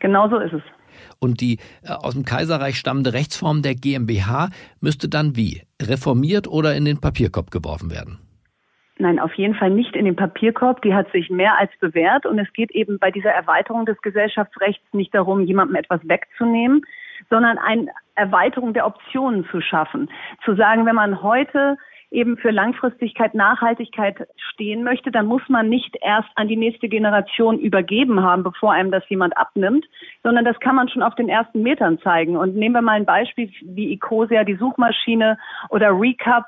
Genau 0.00 0.28
so 0.28 0.38
ist 0.38 0.52
es. 0.52 0.62
Und 1.18 1.40
die 1.40 1.58
äh, 1.82 1.92
aus 1.92 2.14
dem 2.14 2.24
Kaiserreich 2.24 2.78
stammende 2.78 3.12
Rechtsform 3.12 3.62
der 3.62 3.74
GmbH 3.74 4.50
müsste 4.80 5.08
dann 5.08 5.36
wie? 5.36 5.62
Reformiert 5.80 6.46
oder 6.48 6.74
in 6.74 6.84
den 6.84 6.98
Papierkorb 6.98 7.50
geworfen 7.50 7.90
werden? 7.90 8.18
Nein, 8.98 9.18
auf 9.18 9.34
jeden 9.34 9.54
Fall 9.54 9.70
nicht 9.70 9.94
in 9.94 10.06
den 10.06 10.16
Papierkorb. 10.16 10.80
Die 10.82 10.94
hat 10.94 11.10
sich 11.12 11.28
mehr 11.28 11.58
als 11.58 11.70
bewährt. 11.80 12.24
Und 12.24 12.38
es 12.38 12.50
geht 12.54 12.70
eben 12.70 12.98
bei 12.98 13.10
dieser 13.10 13.30
Erweiterung 13.30 13.84
des 13.84 14.00
Gesellschaftsrechts 14.00 14.86
nicht 14.92 15.14
darum, 15.14 15.42
jemandem 15.42 15.76
etwas 15.76 16.00
wegzunehmen, 16.08 16.82
sondern 17.28 17.58
eine 17.58 17.88
Erweiterung 18.14 18.72
der 18.72 18.86
Optionen 18.86 19.46
zu 19.50 19.60
schaffen. 19.60 20.08
Zu 20.44 20.54
sagen, 20.54 20.86
wenn 20.86 20.94
man 20.94 21.22
heute 21.22 21.76
eben 22.10 22.38
für 22.38 22.50
Langfristigkeit, 22.50 23.34
Nachhaltigkeit 23.34 24.26
stehen 24.52 24.82
möchte, 24.84 25.10
dann 25.10 25.26
muss 25.26 25.42
man 25.48 25.68
nicht 25.68 25.96
erst 26.00 26.28
an 26.36 26.48
die 26.48 26.56
nächste 26.56 26.88
Generation 26.88 27.58
übergeben 27.58 28.22
haben, 28.22 28.42
bevor 28.44 28.72
einem 28.72 28.90
das 28.90 29.06
jemand 29.08 29.36
abnimmt, 29.36 29.84
sondern 30.22 30.44
das 30.44 30.58
kann 30.60 30.76
man 30.76 30.88
schon 30.88 31.02
auf 31.02 31.14
den 31.16 31.28
ersten 31.28 31.62
Metern 31.62 31.98
zeigen. 31.98 32.36
Und 32.36 32.56
nehmen 32.56 32.74
wir 32.74 32.82
mal 32.82 32.92
ein 32.92 33.04
Beispiel 33.04 33.50
wie 33.62 33.92
Ecosia, 33.92 34.44
die 34.44 34.56
Suchmaschine 34.56 35.36
oder 35.68 35.90
Recap, 35.90 36.46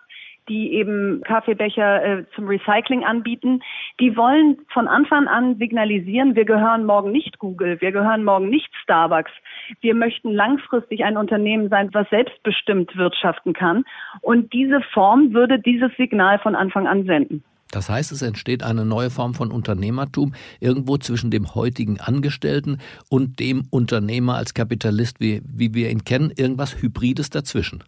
die 0.48 0.72
eben 0.72 1.22
Kaffeebecher 1.24 2.04
äh, 2.04 2.24
zum 2.34 2.46
Recycling 2.46 3.04
anbieten, 3.04 3.60
die 4.00 4.16
wollen 4.16 4.58
von 4.72 4.88
Anfang 4.88 5.28
an 5.28 5.56
signalisieren, 5.58 6.34
wir 6.34 6.44
gehören 6.44 6.84
morgen 6.84 7.12
nicht 7.12 7.38
Google, 7.38 7.80
wir 7.80 7.92
gehören 7.92 8.24
morgen 8.24 8.48
nicht 8.48 8.70
Starbucks. 8.82 9.30
Wir 9.80 9.94
möchten 9.94 10.32
langfristig 10.32 11.04
ein 11.04 11.16
Unternehmen 11.16 11.68
sein, 11.68 11.90
was 11.92 12.08
selbstbestimmt 12.10 12.96
wirtschaften 12.96 13.52
kann. 13.52 13.84
Und 14.22 14.52
diese 14.52 14.80
Form 14.92 15.32
würde 15.32 15.58
dieses 15.58 15.90
Signal 15.96 16.38
von 16.38 16.54
Anfang 16.54 16.86
an 16.86 17.04
senden. 17.04 17.44
Das 17.70 17.90
heißt, 17.90 18.12
es 18.12 18.22
entsteht 18.22 18.62
eine 18.62 18.86
neue 18.86 19.10
Form 19.10 19.34
von 19.34 19.50
Unternehmertum 19.50 20.32
irgendwo 20.58 20.96
zwischen 20.96 21.30
dem 21.30 21.54
heutigen 21.54 22.00
Angestellten 22.00 22.78
und 23.10 23.40
dem 23.40 23.66
Unternehmer 23.70 24.36
als 24.36 24.54
Kapitalist, 24.54 25.20
wie, 25.20 25.42
wie 25.44 25.74
wir 25.74 25.90
ihn 25.90 26.04
kennen, 26.04 26.32
irgendwas 26.34 26.80
Hybrides 26.80 27.28
dazwischen. 27.28 27.84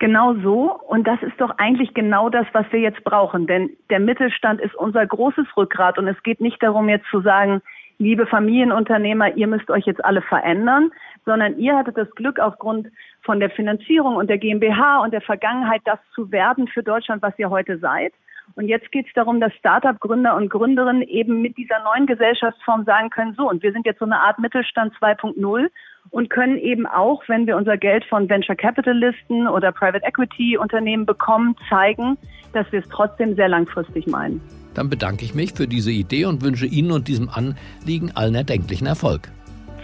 Genau 0.00 0.34
so. 0.42 0.80
Und 0.88 1.06
das 1.06 1.22
ist 1.22 1.38
doch 1.38 1.50
eigentlich 1.58 1.92
genau 1.92 2.30
das, 2.30 2.46
was 2.52 2.64
wir 2.72 2.80
jetzt 2.80 3.04
brauchen. 3.04 3.46
Denn 3.46 3.70
der 3.90 4.00
Mittelstand 4.00 4.60
ist 4.60 4.74
unser 4.74 5.06
großes 5.06 5.46
Rückgrat. 5.56 5.98
Und 5.98 6.08
es 6.08 6.20
geht 6.22 6.40
nicht 6.40 6.60
darum, 6.62 6.88
jetzt 6.88 7.06
zu 7.10 7.20
sagen, 7.20 7.60
liebe 7.98 8.26
Familienunternehmer, 8.26 9.36
ihr 9.36 9.46
müsst 9.46 9.70
euch 9.70 9.84
jetzt 9.84 10.02
alle 10.02 10.22
verändern, 10.22 10.90
sondern 11.26 11.58
ihr 11.58 11.76
hattet 11.76 11.98
das 11.98 12.10
Glück 12.12 12.40
aufgrund 12.40 12.88
von 13.22 13.40
der 13.40 13.50
Finanzierung 13.50 14.16
und 14.16 14.30
der 14.30 14.38
GmbH 14.38 15.02
und 15.02 15.12
der 15.12 15.20
Vergangenheit, 15.20 15.82
das 15.84 15.98
zu 16.14 16.32
werden 16.32 16.66
für 16.66 16.82
Deutschland, 16.82 17.20
was 17.20 17.38
ihr 17.38 17.50
heute 17.50 17.78
seid. 17.78 18.14
Und 18.56 18.68
jetzt 18.68 18.90
geht 18.90 19.06
es 19.06 19.12
darum, 19.12 19.38
dass 19.38 19.54
Startup-Gründer 19.56 20.34
und 20.34 20.48
Gründerinnen 20.48 21.02
eben 21.02 21.42
mit 21.42 21.58
dieser 21.58 21.84
neuen 21.84 22.06
Gesellschaftsform 22.06 22.84
sagen 22.84 23.10
können, 23.10 23.34
so, 23.34 23.48
und 23.48 23.62
wir 23.62 23.72
sind 23.72 23.84
jetzt 23.84 23.98
so 23.98 24.06
eine 24.06 24.18
Art 24.20 24.38
Mittelstand 24.38 24.94
2.0 24.94 25.68
und 26.10 26.30
können 26.30 26.58
eben 26.58 26.86
auch, 26.86 27.22
wenn 27.28 27.46
wir 27.46 27.56
unser 27.56 27.76
Geld 27.76 28.04
von 28.04 28.28
Venture 28.28 28.56
Capitalisten 28.56 29.46
oder 29.46 29.72
Private 29.72 30.04
Equity 30.04 30.58
Unternehmen 30.58 31.06
bekommen, 31.06 31.56
zeigen, 31.68 32.16
dass 32.52 32.70
wir 32.72 32.80
es 32.80 32.88
trotzdem 32.88 33.36
sehr 33.36 33.48
langfristig 33.48 34.06
meinen. 34.06 34.40
Dann 34.74 34.88
bedanke 34.88 35.24
ich 35.24 35.34
mich 35.34 35.52
für 35.52 35.66
diese 35.66 35.90
Idee 35.90 36.26
und 36.26 36.42
wünsche 36.42 36.66
Ihnen 36.66 36.92
und 36.92 37.08
diesem 37.08 37.28
Anliegen 37.28 38.12
allen 38.14 38.34
erdenklichen 38.34 38.86
Erfolg. 38.86 39.28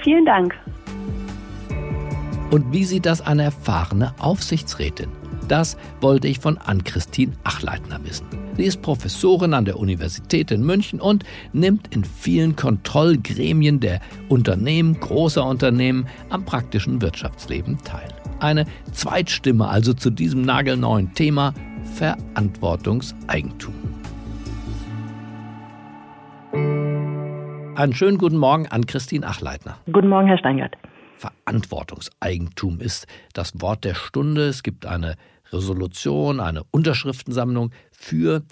Vielen 0.03 0.25
Dank. 0.25 0.55
Und 2.51 2.73
wie 2.73 2.85
sieht 2.85 3.07
das 3.07 3.27
eine 3.27 3.45
erfahrene 3.45 4.15
Aufsichtsrätin? 4.21 5.09
Das 5.49 5.77
wollte 6.01 6.27
ich 6.29 6.41
von 6.41 6.59
Ann-Christine 6.59 7.33
Achleitner 7.45 8.01
wissen. 8.03 8.27
Sie 8.57 8.65
ist 8.65 8.83
Professorin 8.83 9.55
an 9.55 9.65
der 9.65 9.79
Universität 9.79 10.51
in 10.51 10.65
München 10.65 11.01
und 11.01 11.25
nimmt 11.53 11.95
in 11.95 12.05
vielen 12.05 12.57
Kontrollgremien 12.57 13.81
der 13.81 14.01
Unternehmen, 14.29 14.99
großer 14.99 15.45
Unternehmen 15.45 16.07
am 16.31 16.45
praktischen 16.45 17.01
Wirtschaftsleben 17.01 17.79
teil. 17.85 18.09
Eine 18.41 18.67
Zweitstimme 18.93 19.69
also 19.69 19.93
zu 19.95 20.11
diesem 20.11 20.43
nagelneuen 20.43 21.15
Thema 21.15 21.55
Verantwortungseigentum. 21.95 23.75
Einen 27.77 27.93
schönen 27.93 28.19
guten 28.19 28.39
Morgen 28.39 28.67
an 28.69 28.87
Christine 28.87 29.27
Achleitner. 29.27 29.77
Guten 29.93 30.09
Morgen, 30.09 30.29
Herr 30.29 30.39
Steingart. 30.39 30.77
Verantwortungseigentum 31.19 32.81
ist 32.81 33.07
das 33.33 33.61
Wort 33.61 33.85
der 33.85 33.95
Stunde. 33.95 34.49
Es 34.49 34.63
gibt 34.63 34.87
eine 34.87 35.17
Resolution, 35.53 36.41
eine 36.41 36.65
Unterschriftensammlung 36.71 37.73
für 37.93 38.43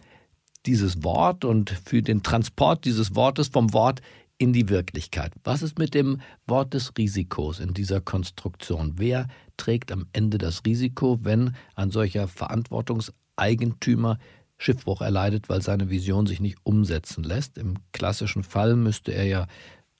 dieses 0.66 1.02
Wort 1.04 1.44
und 1.44 1.70
für 1.70 2.02
den 2.02 2.22
Transport 2.22 2.84
dieses 2.84 3.14
Wortes 3.14 3.48
vom 3.48 3.72
Wort 3.72 4.00
in 4.38 4.52
die 4.52 4.68
Wirklichkeit. 4.68 5.32
Was 5.44 5.62
ist 5.62 5.78
mit 5.78 5.94
dem 5.94 6.20
Wort 6.46 6.74
des 6.74 6.92
Risikos 6.98 7.60
in 7.60 7.74
dieser 7.74 8.00
Konstruktion? 8.00 8.94
Wer 8.96 9.28
trägt 9.56 9.92
am 9.92 10.06
Ende 10.12 10.38
das 10.38 10.62
Risiko, 10.66 11.18
wenn 11.22 11.54
ein 11.76 11.90
solcher 11.90 12.26
Verantwortungseigentümer 12.26 14.18
Schiffbruch 14.56 15.00
erleidet, 15.02 15.48
weil 15.48 15.62
seine 15.62 15.90
Vision 15.90 16.26
sich 16.26 16.40
nicht 16.40 16.58
umsetzen 16.64 17.22
lässt? 17.22 17.58
Im 17.58 17.76
klassischen 17.92 18.42
Fall 18.42 18.76
müsste 18.76 19.12
er 19.12 19.24
ja 19.24 19.46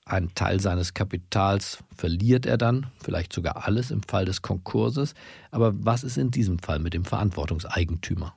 einen 0.05 0.35
Teil 0.35 0.59
seines 0.59 0.93
Kapitals 0.93 1.83
verliert 1.95 2.45
er 2.45 2.57
dann, 2.57 2.87
vielleicht 3.03 3.33
sogar 3.33 3.65
alles 3.67 3.89
im 3.89 4.03
Fall 4.03 4.25
des 4.25 4.41
Konkurses. 4.41 5.15
Aber 5.51 5.73
was 5.75 6.03
ist 6.03 6.17
in 6.17 6.29
diesem 6.29 6.59
Fall 6.59 6.79
mit 6.79 6.93
dem 6.93 7.05
Verantwortungseigentümer? 7.05 8.33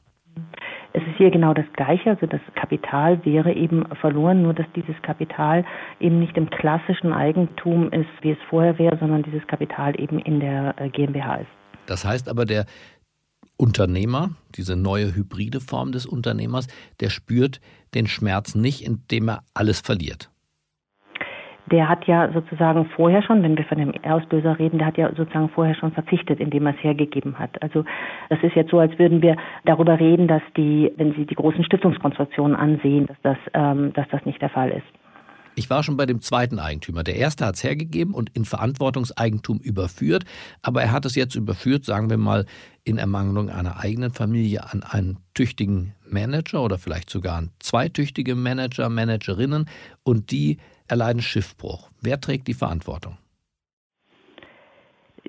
Es 0.94 1.02
ist 1.02 1.18
hier 1.18 1.30
genau 1.30 1.52
das 1.52 1.66
Gleiche. 1.74 2.10
Also 2.10 2.26
das 2.26 2.40
Kapital 2.54 3.22
wäre 3.24 3.52
eben 3.52 3.84
verloren, 4.00 4.42
nur 4.42 4.54
dass 4.54 4.66
dieses 4.74 4.96
Kapital 5.02 5.64
eben 6.00 6.18
nicht 6.18 6.36
im 6.38 6.48
klassischen 6.48 7.12
Eigentum 7.12 7.92
ist, 7.92 8.08
wie 8.22 8.30
es 8.30 8.38
vorher 8.48 8.78
wäre, 8.78 8.96
sondern 8.98 9.22
dieses 9.22 9.46
Kapital 9.46 10.00
eben 10.00 10.18
in 10.18 10.40
der 10.40 10.74
äh, 10.80 10.88
GmbH 10.88 11.36
ist. 11.36 11.50
Das 11.84 12.04
heißt 12.04 12.30
aber, 12.30 12.46
der 12.46 12.64
Unternehmer, 13.58 14.30
diese 14.54 14.76
neue 14.76 15.14
hybride 15.14 15.60
Form 15.60 15.92
des 15.92 16.06
Unternehmers, 16.06 16.68
der 17.00 17.10
spürt 17.10 17.60
den 17.94 18.06
Schmerz 18.06 18.54
nicht, 18.54 18.84
indem 18.86 19.28
er 19.28 19.42
alles 19.52 19.80
verliert 19.80 20.30
der 21.70 21.88
hat 21.88 22.06
ja 22.06 22.32
sozusagen 22.32 22.86
vorher 22.96 23.22
schon, 23.22 23.42
wenn 23.42 23.56
wir 23.56 23.64
von 23.64 23.78
dem 23.78 23.92
Auslöser 24.04 24.58
reden, 24.58 24.78
der 24.78 24.88
hat 24.88 24.98
ja 24.98 25.08
sozusagen 25.14 25.48
vorher 25.50 25.74
schon 25.74 25.92
verzichtet, 25.92 26.40
indem 26.40 26.66
er 26.66 26.74
es 26.74 26.82
hergegeben 26.82 27.38
hat. 27.38 27.60
Also 27.62 27.84
das 28.28 28.38
ist 28.42 28.54
jetzt 28.54 28.70
so, 28.70 28.78
als 28.78 28.98
würden 28.98 29.22
wir 29.22 29.36
darüber 29.64 29.98
reden, 29.98 30.28
dass 30.28 30.42
die, 30.56 30.92
wenn 30.96 31.14
Sie 31.14 31.26
die 31.26 31.34
großen 31.34 31.64
Stiftungskonstruktionen 31.64 32.56
ansehen, 32.56 33.06
dass 33.06 33.16
das, 33.22 33.38
ähm, 33.54 33.92
dass 33.92 34.08
das 34.10 34.24
nicht 34.24 34.40
der 34.40 34.50
Fall 34.50 34.70
ist. 34.70 34.86
Ich 35.58 35.68
war 35.70 35.82
schon 35.82 35.96
bei 35.96 36.06
dem 36.06 36.20
zweiten 36.20 36.60
Eigentümer. 36.60 37.02
Der 37.02 37.16
erste 37.16 37.44
hat 37.44 37.56
es 37.56 37.64
hergegeben 37.64 38.14
und 38.14 38.30
in 38.34 38.44
Verantwortungseigentum 38.44 39.58
überführt, 39.58 40.24
aber 40.62 40.82
er 40.82 40.92
hat 40.92 41.04
es 41.04 41.16
jetzt 41.16 41.34
überführt, 41.34 41.84
sagen 41.84 42.10
wir 42.10 42.16
mal, 42.16 42.46
in 42.84 42.96
Ermangelung 42.96 43.50
einer 43.50 43.80
eigenen 43.80 44.12
Familie 44.12 44.72
an 44.72 44.84
einen 44.84 45.18
tüchtigen 45.34 45.94
Manager 46.08 46.62
oder 46.62 46.78
vielleicht 46.78 47.10
sogar 47.10 47.36
an 47.36 47.50
zwei 47.58 47.88
tüchtige 47.88 48.36
Manager, 48.36 48.88
Managerinnen 48.88 49.68
und 50.04 50.30
die 50.30 50.58
erleiden 50.88 51.22
Schiffbruch. 51.22 51.90
Wer 52.00 52.20
trägt 52.20 52.48
die 52.48 52.54
Verantwortung? 52.54 53.18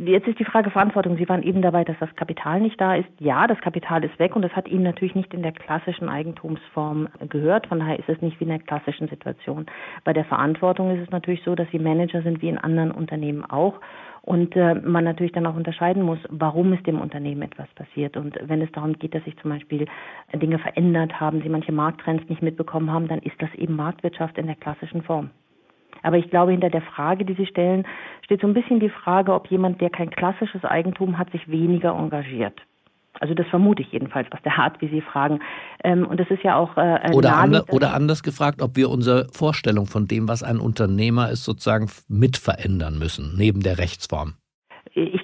Jetzt 0.02 0.30
ist 0.30 0.40
die 0.40 0.46
Frage 0.46 0.72
Verantwortung. 0.72 1.18
Sie 1.18 1.28
waren 1.28 1.44
eben 1.44 1.62
dabei, 1.62 1.84
dass 1.84 1.98
das 2.00 2.16
Kapital 2.16 2.62
nicht 2.62 2.80
da 2.80 2.96
ist. 2.96 3.10
Ja, 3.20 3.48
das 3.48 3.60
Kapital 3.60 4.02
ist 4.06 4.18
weg 4.18 4.34
und 4.34 4.44
das 4.44 4.54
hat 4.54 4.70
Ihnen 4.70 4.84
natürlich 4.84 5.14
nicht 5.14 5.34
in 5.34 5.44
der 5.44 5.52
klassischen 5.52 6.08
Eigentumsform 6.08 7.10
gehört. 7.28 7.68
Von 7.68 7.80
daher 7.80 8.00
ist 8.00 8.08
es 8.08 8.22
nicht 8.22 8.40
wie 8.40 8.46
in 8.46 8.50
der 8.50 8.60
klassischen 8.60 9.10
Situation. 9.10 9.66
Bei 10.06 10.14
der 10.14 10.24
Verantwortung 10.24 10.96
ist 10.96 11.04
es 11.04 11.12
natürlich 11.12 11.44
so, 11.44 11.54
dass 11.54 11.70
Sie 11.72 11.80
Manager 11.80 12.22
sind 12.22 12.42
wie 12.42 12.48
in 12.48 12.58
anderen 12.58 12.92
Unternehmen 12.92 13.44
auch 13.44 13.82
und 14.22 14.56
äh, 14.56 14.76
man 14.76 15.04
natürlich 15.04 15.34
dann 15.34 15.46
auch 15.46 15.56
unterscheiden 15.56 16.04
muss, 16.04 16.20
warum 16.30 16.72
ist 16.72 16.88
dem 16.88 17.02
Unternehmen 17.02 17.42
etwas 17.42 17.68
passiert. 17.76 18.16
Und 18.16 18.38
wenn 18.42 18.62
es 18.62 18.72
darum 18.72 18.94
geht, 18.94 19.14
dass 19.16 19.26
sich 19.26 19.38
zum 19.40 19.52
Beispiel 19.52 19.86
Dinge 20.34 20.60
verändert 20.60 21.20
haben, 21.20 21.42
Sie 21.42 21.50
manche 21.50 21.74
Markttrends 21.74 22.30
nicht 22.30 22.42
mitbekommen 22.42 22.90
haben, 22.90 23.10
dann 23.10 23.20
ist 23.20 23.36
das 23.40 23.54
eben 23.56 23.76
Marktwirtschaft 23.76 24.38
in 24.38 24.46
der 24.46 24.56
klassischen 24.56 25.02
Form. 25.02 25.32
Aber 26.04 26.18
ich 26.18 26.30
glaube, 26.30 26.52
hinter 26.52 26.70
der 26.70 26.82
Frage, 26.82 27.26
die 27.26 27.34
Sie 27.34 27.46
stellen, 27.46 27.86
steht 28.24 28.42
so 28.42 28.48
ein 28.48 28.54
bisschen 28.54 28.80
die 28.80 28.90
Frage, 28.90 29.34
ob 29.34 29.48
jemand, 29.48 29.82
der 29.82 29.90
kein 29.90 30.10
klassisches 30.10 30.64
Eigentum 30.64 31.18
hat, 31.18 31.32
sich 31.32 31.50
weniger 31.50 31.92
engagiert. 31.92 32.62
Also 33.20 33.34
das 33.34 33.48
vermute 33.48 33.82
ich 33.82 33.92
jedenfalls 33.92 34.32
aus 34.32 34.40
der 34.46 34.58
Art, 34.58 34.82
wie 34.82 34.88
Sie 34.88 35.02
fragen. 35.02 35.40
Ähm, 35.84 36.06
und 36.06 36.20
das 36.20 36.30
ist 36.30 36.44
ja 36.44 36.56
auch 36.56 36.78
äh, 36.78 37.12
oder, 37.12 37.36
ander, 37.36 37.66
oder 37.70 37.94
anders 37.94 38.24
gefragt, 38.24 38.62
ob 38.62 38.76
wir 38.76 38.90
unsere 38.90 39.28
Vorstellung 39.32 39.88
von 39.88 40.08
dem, 40.08 40.28
was 40.28 40.42
ein 40.42 40.60
Unternehmer 40.60 41.30
ist, 41.30 41.44
sozusagen 41.44 41.90
mit 42.08 42.38
verändern 42.38 42.98
müssen 42.98 43.36
neben 43.36 43.62
der 43.62 43.78
Rechtsform. 43.78 44.36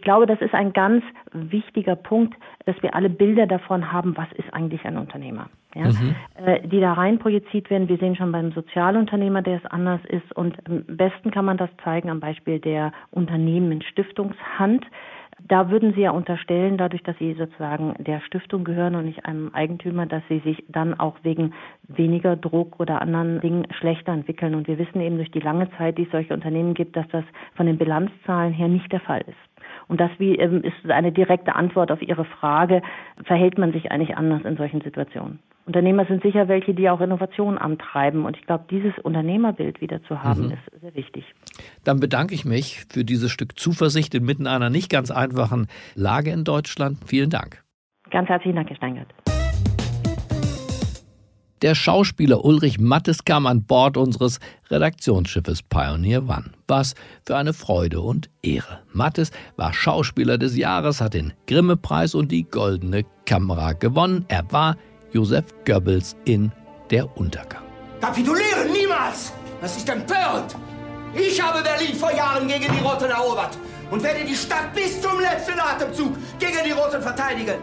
Ich 0.06 0.08
glaube, 0.08 0.28
das 0.28 0.40
ist 0.40 0.54
ein 0.54 0.72
ganz 0.72 1.04
wichtiger 1.34 1.96
Punkt, 1.96 2.36
dass 2.68 2.80
wir 2.84 2.94
alle 2.94 3.10
Bilder 3.10 3.48
davon 3.48 3.92
haben, 3.92 4.16
was 4.16 4.32
ist 4.34 4.54
eigentlich 4.54 4.86
ein 4.86 5.00
Unternehmer 5.00 5.50
ja, 5.76 5.88
mhm. 5.88 6.16
äh, 6.36 6.68
die 6.68 6.80
da 6.80 6.94
rein 6.94 7.20
projiziert 7.20 7.70
werden. 7.70 7.90
Wir 7.90 7.98
sehen 7.98 8.16
schon 8.16 8.32
beim 8.32 8.52
Sozialunternehmer, 8.54 9.42
der 9.42 9.58
es 9.58 9.66
anders 9.66 10.02
ist. 10.08 10.32
Und 10.36 10.58
am 10.68 10.84
besten 10.88 11.32
kann 11.32 11.46
man 11.46 11.58
das 11.58 11.70
zeigen 11.84 12.10
am 12.10 12.20
Beispiel 12.20 12.60
der 12.60 12.94
Unternehmen 13.12 13.72
in 13.72 13.82
Stiftungshand. 13.82 14.86
Da 15.48 15.70
würden 15.70 15.94
Sie 15.94 16.02
ja 16.02 16.12
unterstellen, 16.12 16.78
dadurch, 16.78 17.04
dass 17.04 17.18
Sie 17.18 17.34
sozusagen 17.34 17.94
der 18.00 18.22
Stiftung 18.22 18.64
gehören 18.64 18.96
und 18.96 19.06
nicht 19.06 19.26
einem 19.26 19.54
Eigentümer, 19.54 20.06
dass 20.06 20.24
Sie 20.30 20.40
sich 20.40 20.64
dann 20.70 20.98
auch 20.98 21.18
wegen 21.24 21.54
weniger 21.90 22.38
Druck 22.38 22.80
oder 22.80 23.02
anderen 23.02 23.42
Dingen 23.42 23.68
schlechter 23.78 24.14
entwickeln. 24.14 24.56
Und 24.56 24.70
wir 24.70 24.78
wissen 24.78 25.02
eben 25.02 25.18
durch 25.18 25.32
die 25.32 25.42
lange 25.42 25.70
Zeit, 25.78 25.98
die 25.98 26.04
es 26.04 26.12
solche 26.12 26.34
Unternehmen 26.34 26.74
gibt, 26.74 26.96
dass 26.96 27.08
das 27.10 27.26
von 27.56 27.66
den 27.66 27.78
Bilanzzahlen 27.78 28.54
her 28.54 28.70
nicht 28.70 28.90
der 28.94 29.02
Fall 29.02 29.22
ist. 29.28 29.55
Und 29.88 30.00
das 30.00 30.12
wie, 30.18 30.36
ähm, 30.36 30.64
ist 30.64 30.90
eine 30.90 31.12
direkte 31.12 31.56
Antwort 31.56 31.92
auf 31.92 32.02
Ihre 32.02 32.26
Frage, 32.26 32.82
verhält 33.24 33.58
man 33.58 33.72
sich 33.72 33.92
eigentlich 33.92 34.18
anders 34.18 34.44
in 34.44 34.58
solchen 34.58 34.82
Situationen? 34.82 35.40
Unternehmer 35.66 36.06
sind 36.06 36.22
sicher 36.22 36.48
welche, 36.48 36.76
die 36.76 36.90
auch 36.90 37.02
Innovationen 37.02 37.58
antreiben. 37.58 38.26
Und 38.26 38.38
ich 38.38 38.46
glaube, 38.46 38.66
dieses 38.70 38.94
Unternehmerbild 39.00 39.82
wieder 39.82 40.04
zu 40.04 40.22
haben, 40.22 40.48
mhm. 40.48 40.52
ist 40.52 40.82
sehr 40.82 40.94
wichtig. 40.94 41.26
Dann 41.84 42.00
bedanke 42.00 42.36
ich 42.36 42.46
mich 42.46 42.86
für 42.90 43.04
dieses 43.04 43.32
Stück 43.32 43.58
Zuversicht 43.58 44.14
inmitten 44.14 44.46
einer 44.46 44.70
nicht 44.70 44.92
ganz 44.92 45.10
einfachen 45.10 45.68
Lage 45.96 46.30
in 46.30 46.44
Deutschland. 46.44 46.98
Vielen 47.06 47.32
Dank. 47.32 47.64
Ganz 48.12 48.30
herzlichen 48.30 48.56
Dank, 48.56 48.70
Herr 48.70 48.78
Steingart. 48.78 49.25
Der 51.66 51.74
Schauspieler 51.74 52.46
Ulrich 52.46 52.80
Mattes 52.80 53.26
kam 53.26 53.48
an 53.48 53.64
Bord 53.64 53.98
unseres 53.98 54.40
Redaktionsschiffes 54.70 55.64
Pioneer 55.64 56.22
One. 56.22 56.52
Was 56.68 56.94
für 57.26 57.38
eine 57.38 57.54
Freude 57.54 58.02
und 58.02 58.30
Ehre. 58.44 58.84
Mattes 58.94 59.32
war 59.56 59.74
Schauspieler 59.74 60.38
des 60.38 60.56
Jahres, 60.56 61.02
hat 61.02 61.16
den 61.16 61.34
Grimme-Preis 61.48 62.14
und 62.14 62.32
die 62.32 62.44
Goldene 62.44 63.04
Kamera 63.26 63.74
gewonnen. 63.74 64.26
Er 64.28 64.46
war 64.52 64.78
Josef 65.12 65.46
Goebbels 65.66 66.16
in 66.26 66.52
Der 66.92 67.18
Untergang. 67.18 67.64
Kapitulieren 68.00 68.72
niemals! 68.72 69.34
Das 69.60 69.76
ist 69.76 69.90
empörend! 69.90 70.56
Ich 71.16 71.42
habe 71.42 71.64
Berlin 71.64 71.96
vor 71.96 72.14
Jahren 72.14 72.48
gegen 72.48 72.72
die 72.72 72.84
Roten 72.84 73.10
erobert 73.10 73.58
und 73.90 74.04
werde 74.04 74.24
die 74.24 74.36
Stadt 74.36 74.72
bis 74.76 75.02
zum 75.02 75.20
letzten 75.20 75.60
Atemzug 75.60 76.16
gegen 76.38 76.64
die 76.64 76.74
Roten 76.74 77.02
verteidigen. 77.02 77.56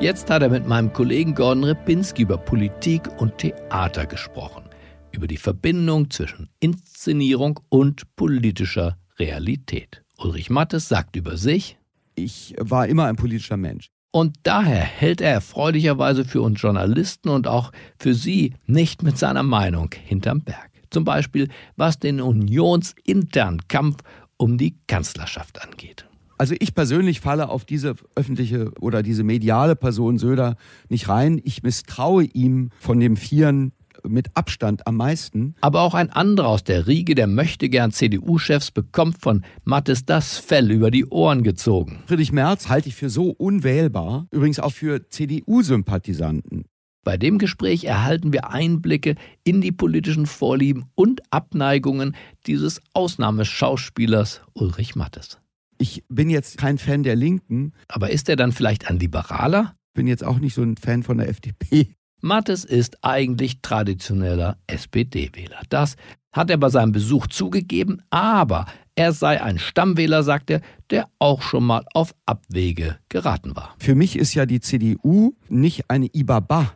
Jetzt 0.00 0.30
hat 0.30 0.40
er 0.40 0.48
mit 0.48 0.66
meinem 0.66 0.94
Kollegen 0.94 1.34
Gordon 1.34 1.62
Repinski 1.62 2.22
über 2.22 2.38
Politik 2.38 3.02
und 3.20 3.36
Theater 3.36 4.06
gesprochen, 4.06 4.64
über 5.12 5.26
die 5.26 5.36
Verbindung 5.36 6.08
zwischen 6.08 6.48
Inszenierung 6.58 7.60
und 7.68 8.16
politischer 8.16 8.96
Realität. 9.18 10.02
Ulrich 10.16 10.48
Mattes 10.48 10.88
sagt 10.88 11.16
über 11.16 11.36
sich, 11.36 11.76
ich 12.14 12.54
war 12.58 12.86
immer 12.86 13.04
ein 13.04 13.16
politischer 13.16 13.58
Mensch. 13.58 13.90
Und 14.10 14.38
daher 14.42 14.80
hält 14.80 15.20
er 15.20 15.32
erfreulicherweise 15.32 16.24
für 16.24 16.40
uns 16.40 16.62
Journalisten 16.62 17.28
und 17.28 17.46
auch 17.46 17.70
für 17.98 18.14
Sie 18.14 18.54
nicht 18.66 19.02
mit 19.02 19.18
seiner 19.18 19.42
Meinung 19.42 19.90
hinterm 20.02 20.40
Berg. 20.40 20.70
Zum 20.88 21.04
Beispiel 21.04 21.48
was 21.76 21.98
den 21.98 22.22
unionsinternen 22.22 23.68
Kampf 23.68 23.98
um 24.38 24.56
die 24.56 24.78
Kanzlerschaft 24.86 25.62
angeht. 25.62 26.06
Also 26.40 26.54
ich 26.58 26.74
persönlich 26.74 27.20
falle 27.20 27.50
auf 27.50 27.66
diese 27.66 27.96
öffentliche 28.16 28.72
oder 28.80 29.02
diese 29.02 29.24
mediale 29.24 29.76
Person 29.76 30.16
Söder 30.16 30.56
nicht 30.88 31.06
rein. 31.10 31.38
Ich 31.44 31.62
misstraue 31.62 32.24
ihm 32.24 32.70
von 32.78 32.98
dem 32.98 33.18
Vieren 33.18 33.72
mit 34.08 34.34
Abstand 34.38 34.86
am 34.86 34.96
meisten. 34.96 35.54
Aber 35.60 35.82
auch 35.82 35.92
ein 35.92 36.08
anderer 36.08 36.48
aus 36.48 36.64
der 36.64 36.86
Riege 36.86 37.14
der 37.14 37.26
möchtegern 37.26 37.92
CDU-Chefs 37.92 38.70
bekommt 38.70 39.20
von 39.20 39.44
Mattes 39.64 40.06
das 40.06 40.38
Fell 40.38 40.70
über 40.70 40.90
die 40.90 41.04
Ohren 41.04 41.42
gezogen. 41.42 42.04
Friedrich 42.06 42.32
Merz 42.32 42.70
halte 42.70 42.88
ich 42.88 42.94
für 42.94 43.10
so 43.10 43.32
unwählbar, 43.32 44.26
übrigens 44.30 44.60
auch 44.60 44.72
für 44.72 45.10
CDU-Sympathisanten. 45.10 46.64
Bei 47.04 47.18
dem 47.18 47.36
Gespräch 47.36 47.84
erhalten 47.84 48.32
wir 48.32 48.48
Einblicke 48.48 49.16
in 49.44 49.60
die 49.60 49.72
politischen 49.72 50.24
Vorlieben 50.24 50.86
und 50.94 51.20
Abneigungen 51.28 52.16
dieses 52.46 52.80
Ausnahmeschauspielers 52.94 54.40
Ulrich 54.54 54.96
Mattes. 54.96 55.39
Ich 55.80 56.04
bin 56.10 56.28
jetzt 56.28 56.58
kein 56.58 56.76
Fan 56.76 57.04
der 57.04 57.16
Linken. 57.16 57.72
Aber 57.88 58.10
ist 58.10 58.28
er 58.28 58.36
dann 58.36 58.52
vielleicht 58.52 58.88
ein 58.90 58.98
Liberaler? 58.98 59.74
Bin 59.94 60.06
jetzt 60.06 60.22
auch 60.22 60.38
nicht 60.38 60.52
so 60.52 60.62
ein 60.62 60.76
Fan 60.76 61.02
von 61.02 61.16
der 61.16 61.28
FDP. 61.30 61.94
Mattes 62.20 62.66
ist 62.66 63.02
eigentlich 63.02 63.62
traditioneller 63.62 64.58
SPD-Wähler. 64.66 65.62
Das 65.70 65.96
hat 66.32 66.50
er 66.50 66.58
bei 66.58 66.68
seinem 66.68 66.92
Besuch 66.92 67.28
zugegeben, 67.28 68.02
aber 68.10 68.66
er 68.94 69.12
sei 69.12 69.42
ein 69.42 69.58
Stammwähler, 69.58 70.22
sagt 70.22 70.50
er, 70.50 70.60
der 70.90 71.08
auch 71.18 71.40
schon 71.40 71.64
mal 71.64 71.86
auf 71.94 72.14
Abwege 72.26 72.98
geraten 73.08 73.56
war. 73.56 73.74
Für 73.78 73.94
mich 73.94 74.16
ist 74.16 74.34
ja 74.34 74.44
die 74.44 74.60
CDU 74.60 75.32
nicht 75.48 75.88
eine 75.88 76.08
Ibaba. 76.12 76.74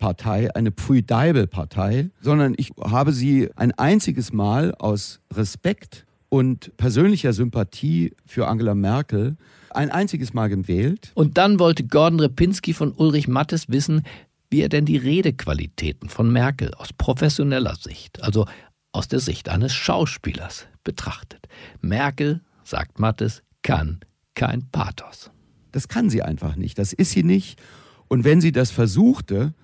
Partei, 0.00 0.52
eine 0.56 0.72
Pfui-Deibel-Partei, 0.72 2.08
sondern 2.22 2.54
ich 2.56 2.70
habe 2.82 3.12
sie 3.12 3.50
ein 3.54 3.70
einziges 3.72 4.32
Mal 4.32 4.74
aus 4.76 5.20
Respekt 5.30 6.06
und 6.30 6.74
persönlicher 6.78 7.34
Sympathie 7.34 8.14
für 8.24 8.48
Angela 8.48 8.74
Merkel 8.74 9.36
ein 9.70 9.90
einziges 9.90 10.32
Mal 10.32 10.48
gewählt. 10.48 11.12
Und 11.14 11.36
dann 11.36 11.58
wollte 11.58 11.84
Gordon 11.84 12.20
Repinski 12.20 12.72
von 12.72 12.92
Ulrich 12.92 13.28
Mattes 13.28 13.68
wissen, 13.68 14.02
wie 14.48 14.62
er 14.62 14.68
denn 14.68 14.86
die 14.86 14.96
Redequalitäten 14.96 16.08
von 16.08 16.32
Merkel 16.32 16.72
aus 16.74 16.92
professioneller 16.92 17.76
Sicht, 17.76 18.22
also 18.22 18.46
aus 18.92 19.08
der 19.08 19.20
Sicht 19.20 19.48
eines 19.48 19.72
Schauspielers, 19.72 20.66
betrachtet. 20.82 21.46
Merkel, 21.80 22.40
sagt 22.64 22.98
Mattes, 22.98 23.42
kann 23.62 24.00
kein 24.34 24.68
Pathos. 24.70 25.30
Das 25.72 25.88
kann 25.88 26.10
sie 26.10 26.22
einfach 26.22 26.56
nicht. 26.56 26.78
Das 26.78 26.92
ist 26.92 27.10
sie 27.10 27.22
nicht. 27.22 27.60
Und 28.08 28.24
wenn 28.24 28.40
sie 28.40 28.50
das 28.50 28.70
versuchte, 28.70 29.54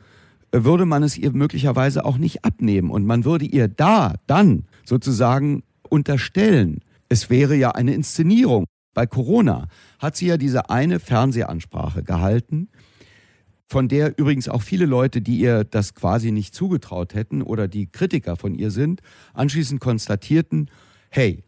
würde 0.52 0.86
man 0.86 1.02
es 1.02 1.18
ihr 1.18 1.32
möglicherweise 1.32 2.04
auch 2.04 2.18
nicht 2.18 2.44
abnehmen. 2.44 2.90
Und 2.90 3.06
man 3.06 3.24
würde 3.24 3.44
ihr 3.44 3.68
da 3.68 4.14
dann 4.26 4.66
sozusagen 4.84 5.64
unterstellen, 5.96 6.82
es 7.08 7.30
wäre 7.30 7.56
ja 7.56 7.70
eine 7.70 7.94
Inszenierung. 7.94 8.66
Bei 8.94 9.06
Corona 9.06 9.68
hat 9.98 10.16
sie 10.16 10.26
ja 10.26 10.36
diese 10.36 10.70
eine 10.70 11.00
Fernsehansprache 11.00 12.02
gehalten, 12.02 12.68
von 13.68 13.88
der 13.88 14.18
übrigens 14.18 14.48
auch 14.48 14.62
viele 14.62 14.86
Leute, 14.86 15.20
die 15.22 15.38
ihr 15.38 15.64
das 15.64 15.94
quasi 15.94 16.30
nicht 16.30 16.54
zugetraut 16.54 17.14
hätten 17.14 17.42
oder 17.42 17.66
die 17.66 17.86
Kritiker 17.86 18.36
von 18.36 18.54
ihr 18.54 18.70
sind, 18.70 19.00
anschließend 19.34 19.80
konstatierten, 19.80 20.70
hey, 21.08 21.42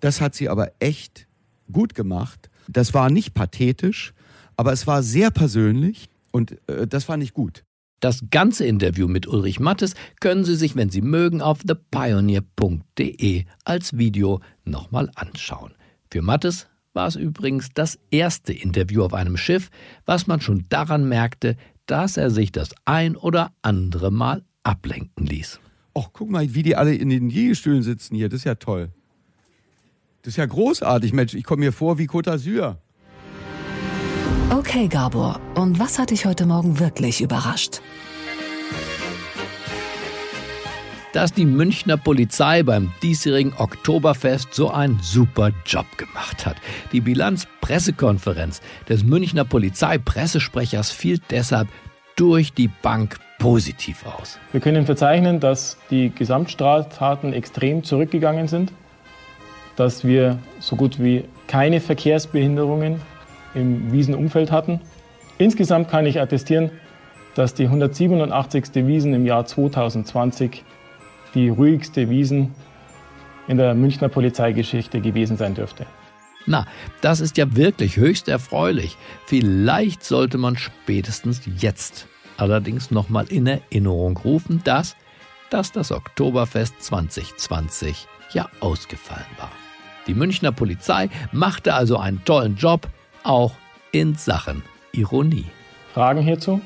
das 0.00 0.20
hat 0.20 0.34
sie 0.34 0.48
aber 0.48 0.72
echt 0.78 1.26
gut 1.72 1.94
gemacht. 1.94 2.50
Das 2.68 2.94
war 2.94 3.10
nicht 3.10 3.34
pathetisch, 3.34 4.12
aber 4.56 4.72
es 4.72 4.86
war 4.86 5.02
sehr 5.02 5.30
persönlich 5.30 6.08
und 6.30 6.58
äh, 6.68 6.86
das 6.86 7.04
fand 7.04 7.22
ich 7.22 7.32
gut. 7.32 7.64
Das 8.00 8.24
ganze 8.30 8.64
Interview 8.64 9.08
mit 9.08 9.26
Ulrich 9.26 9.58
Mattes 9.58 9.94
können 10.20 10.44
Sie 10.44 10.54
sich, 10.54 10.76
wenn 10.76 10.88
Sie 10.88 11.02
mögen, 11.02 11.42
auf 11.42 11.64
thepioneer.de 11.64 13.44
als 13.64 13.98
Video 13.98 14.40
nochmal 14.64 15.10
anschauen. 15.16 15.72
Für 16.10 16.22
Mattes 16.22 16.68
war 16.92 17.08
es 17.08 17.16
übrigens 17.16 17.70
das 17.74 17.98
erste 18.10 18.52
Interview 18.52 19.02
auf 19.02 19.14
einem 19.14 19.36
Schiff, 19.36 19.70
was 20.06 20.28
man 20.28 20.40
schon 20.40 20.66
daran 20.68 21.08
merkte, 21.08 21.56
dass 21.86 22.16
er 22.16 22.30
sich 22.30 22.52
das 22.52 22.74
ein 22.84 23.16
oder 23.16 23.52
andere 23.62 24.12
Mal 24.12 24.44
ablenken 24.62 25.26
ließ. 25.26 25.58
Och, 25.94 26.12
guck 26.12 26.30
mal, 26.30 26.54
wie 26.54 26.62
die 26.62 26.76
alle 26.76 26.94
in 26.94 27.08
den 27.08 27.30
Liegestühlen 27.30 27.82
sitzen 27.82 28.14
hier. 28.14 28.28
Das 28.28 28.40
ist 28.40 28.44
ja 28.44 28.54
toll. 28.54 28.90
Das 30.22 30.34
ist 30.34 30.36
ja 30.36 30.46
großartig, 30.46 31.12
Mensch. 31.12 31.34
Ich 31.34 31.44
komme 31.44 31.64
mir 31.64 31.72
vor 31.72 31.98
wie 31.98 32.06
Côte 32.06 32.30
d'Azur. 32.30 32.76
Okay, 34.50 34.88
Gabor, 34.88 35.40
und 35.56 35.78
was 35.78 35.98
hat 35.98 36.08
dich 36.08 36.24
heute 36.24 36.46
Morgen 36.46 36.80
wirklich 36.80 37.20
überrascht? 37.20 37.82
Dass 41.12 41.34
die 41.34 41.44
Münchner 41.44 41.98
Polizei 41.98 42.62
beim 42.62 42.90
diesjährigen 43.02 43.52
Oktoberfest 43.58 44.54
so 44.54 44.70
einen 44.70 45.00
super 45.02 45.50
Job 45.66 45.84
gemacht 45.98 46.46
hat. 46.46 46.56
Die 46.92 47.02
Bilanz-Pressekonferenz 47.02 48.62
des 48.88 49.04
Münchner 49.04 49.44
Polizeipressesprechers 49.44 50.92
fiel 50.92 51.20
deshalb 51.30 51.68
durch 52.16 52.54
die 52.54 52.68
Bank 52.68 53.18
positiv 53.38 54.06
aus. 54.06 54.38
Wir 54.52 54.60
können 54.60 54.86
verzeichnen, 54.86 55.40
dass 55.40 55.76
die 55.90 56.10
Gesamtstraftaten 56.10 57.34
extrem 57.34 57.84
zurückgegangen 57.84 58.48
sind, 58.48 58.72
dass 59.76 60.04
wir 60.04 60.38
so 60.58 60.74
gut 60.74 60.98
wie 60.98 61.24
keine 61.46 61.82
Verkehrsbehinderungen 61.82 63.02
im 63.58 63.92
Wiesenumfeld 63.92 64.50
hatten. 64.52 64.80
Insgesamt 65.38 65.88
kann 65.88 66.06
ich 66.06 66.20
attestieren, 66.20 66.70
dass 67.34 67.54
die 67.54 67.64
187. 67.64 68.86
Wiesen 68.86 69.14
im 69.14 69.26
Jahr 69.26 69.46
2020 69.46 70.64
die 71.34 71.48
ruhigste 71.48 72.08
Wiesen 72.10 72.54
in 73.46 73.56
der 73.56 73.74
Münchner 73.74 74.08
Polizeigeschichte 74.08 75.00
gewesen 75.00 75.36
sein 75.36 75.54
dürfte. 75.54 75.86
Na, 76.46 76.66
das 77.00 77.20
ist 77.20 77.36
ja 77.36 77.56
wirklich 77.56 77.96
höchst 77.96 78.28
erfreulich. 78.28 78.96
Vielleicht 79.26 80.02
sollte 80.02 80.38
man 80.38 80.56
spätestens 80.56 81.42
jetzt 81.58 82.06
allerdings 82.38 82.90
nochmal 82.90 83.26
in 83.28 83.46
Erinnerung 83.46 84.16
rufen, 84.16 84.62
dass, 84.64 84.96
dass 85.50 85.72
das 85.72 85.92
Oktoberfest 85.92 86.82
2020 86.82 88.06
ja 88.32 88.48
ausgefallen 88.60 89.26
war. 89.38 89.50
Die 90.06 90.14
Münchner 90.14 90.52
Polizei 90.52 91.10
machte 91.32 91.74
also 91.74 91.98
einen 91.98 92.24
tollen 92.24 92.56
Job, 92.56 92.88
auch 93.28 93.52
in 93.92 94.14
Sachen 94.14 94.62
Ironie. 94.92 95.46
Fragen 95.92 96.22
hierzu? 96.22 96.60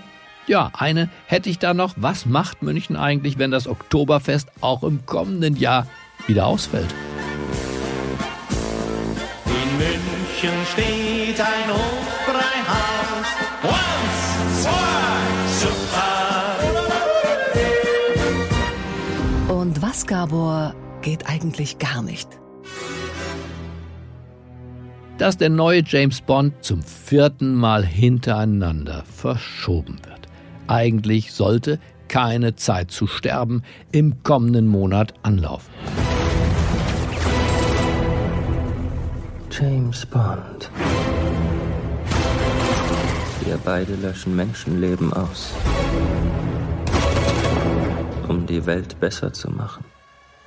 Ja, 0.46 0.70
eine 0.76 1.08
hätte 1.26 1.50
ich 1.50 1.58
da 1.58 1.74
noch. 1.74 1.94
Was 1.96 2.26
macht 2.26 2.62
München 2.62 2.96
eigentlich, 2.96 3.38
wenn 3.38 3.50
das 3.50 3.66
Oktoberfest 3.68 4.48
auch 4.60 4.82
im 4.82 5.06
kommenden 5.06 5.56
Jahr 5.56 5.86
wieder 6.26 6.46
ausfällt? 6.46 6.92
In 9.46 9.78
München 9.78 10.66
steht 10.72 11.40
ein 11.40 11.68
Hofbräuhaus. 11.68 13.26
Once, 13.62 14.62
zwei, 14.62 15.22
super. 19.48 19.54
Und 19.54 19.80
was, 19.80 20.06
Gabor, 20.06 20.74
geht 21.02 21.28
eigentlich 21.28 21.78
gar 21.78 22.02
nicht. 22.02 22.41
Dass 25.22 25.38
der 25.38 25.50
neue 25.50 25.84
James 25.86 26.20
Bond 26.20 26.52
zum 26.64 26.82
vierten 26.82 27.54
Mal 27.54 27.86
hintereinander 27.86 29.04
verschoben 29.04 30.00
wird. 30.04 30.26
Eigentlich 30.66 31.32
sollte 31.32 31.78
keine 32.08 32.56
Zeit 32.56 32.90
zu 32.90 33.06
sterben 33.06 33.62
im 33.92 34.24
kommenden 34.24 34.66
Monat 34.66 35.14
anlaufen. 35.22 35.72
James 39.48 40.04
Bond. 40.06 40.72
Wir 43.44 43.60
beide 43.64 43.94
löschen 43.94 44.34
Menschenleben 44.34 45.12
aus, 45.12 45.54
um 48.26 48.44
die 48.44 48.66
Welt 48.66 48.98
besser 48.98 49.32
zu 49.32 49.52
machen. 49.52 49.84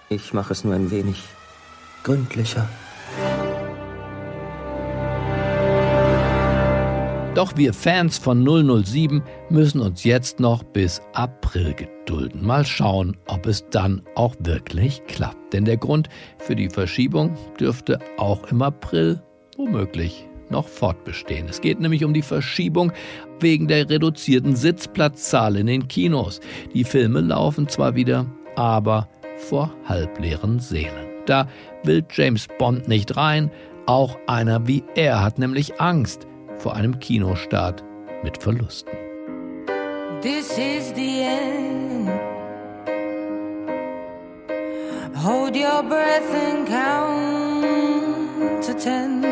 Ich 0.10 0.34
mache 0.34 0.52
es 0.52 0.66
nur 0.66 0.76
ein 0.76 0.92
wenig 0.92 1.24
gründlicher. 2.04 2.68
Doch 7.36 7.58
wir 7.58 7.74
Fans 7.74 8.18
von 8.18 8.46
007 8.46 9.22
müssen 9.50 9.82
uns 9.82 10.06
jetzt 10.06 10.40
noch 10.40 10.64
bis 10.64 11.02
April 11.12 11.74
gedulden. 11.74 12.46
Mal 12.46 12.66
schauen, 12.66 13.18
ob 13.28 13.46
es 13.46 13.66
dann 13.72 14.02
auch 14.16 14.36
wirklich 14.40 15.04
klappt. 15.08 15.52
Denn 15.52 15.66
der 15.66 15.76
Grund 15.76 16.08
für 16.38 16.56
die 16.56 16.70
Verschiebung 16.70 17.36
dürfte 17.60 18.00
auch 18.18 18.50
im 18.52 18.62
April 18.62 19.22
womöglich 19.58 20.26
noch 20.50 20.70
fortbestehen. 20.70 21.50
Es 21.50 21.60
geht 21.60 21.82
nämlich 21.82 22.06
um 22.06 22.14
die 22.14 22.22
Verschiebung 22.22 22.94
wegen 23.42 23.68
der 23.68 23.90
reduzierten 23.90 24.56
Sitzplatzzahl 24.56 25.58
in 25.58 25.68
den 25.68 25.90
Kinos. 25.90 26.40
Die 26.74 26.86
Filme 26.86 27.20
laufen 27.20 27.68
zwar 27.68 27.96
wieder, 27.96 28.28
aber 28.56 29.10
vor 29.36 29.76
halbleeren 29.84 30.60
Sälen. 30.60 31.06
Da 31.26 31.50
will 31.84 32.06
James 32.10 32.48
Bond 32.58 32.88
nicht 32.88 33.18
rein, 33.18 33.52
auch 33.88 34.18
einer 34.26 34.68
wie 34.68 34.86
er 34.96 35.22
hat 35.22 35.38
nämlich 35.38 35.82
Angst 35.82 36.28
vor 36.66 36.76
einem 36.76 36.98
Kinostart 36.98 37.84
mit 38.24 38.42
Verlusten. 38.42 38.92
This 40.24 40.58
is 40.58 40.92
the 40.96 41.22
end. 41.22 42.10
Hold 45.16 45.56
your 45.56 45.84
breath 45.84 46.34
and 46.34 46.68
count 46.68 47.66
to 48.64 48.74
ten. 48.74 49.24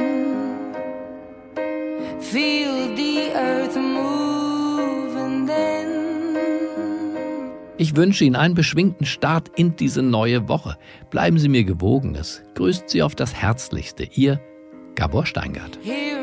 Feel 2.19 2.95
the 2.95 3.31
earth 3.33 3.75
move 3.77 5.17
and 5.17 5.49
then. 5.49 5.87
Ich 7.79 7.95
wünsche 7.95 8.25
Ihnen 8.25 8.35
einen 8.35 8.53
beschwingten 8.53 9.07
Start 9.07 9.49
in 9.55 9.75
diese 9.75 10.03
neue 10.03 10.47
Woche. 10.47 10.77
Bleiben 11.09 11.39
Sie 11.39 11.49
mir 11.49 11.63
gewogen. 11.63 12.13
Es 12.13 12.43
grüßt 12.53 12.91
Sie 12.91 13.01
auf 13.01 13.15
das 13.15 13.33
Herzlichste. 13.33 14.07
Ihr 14.13 14.39
Gabor 14.93 15.25
Steingart. 15.25 15.79
Hear 15.81 16.22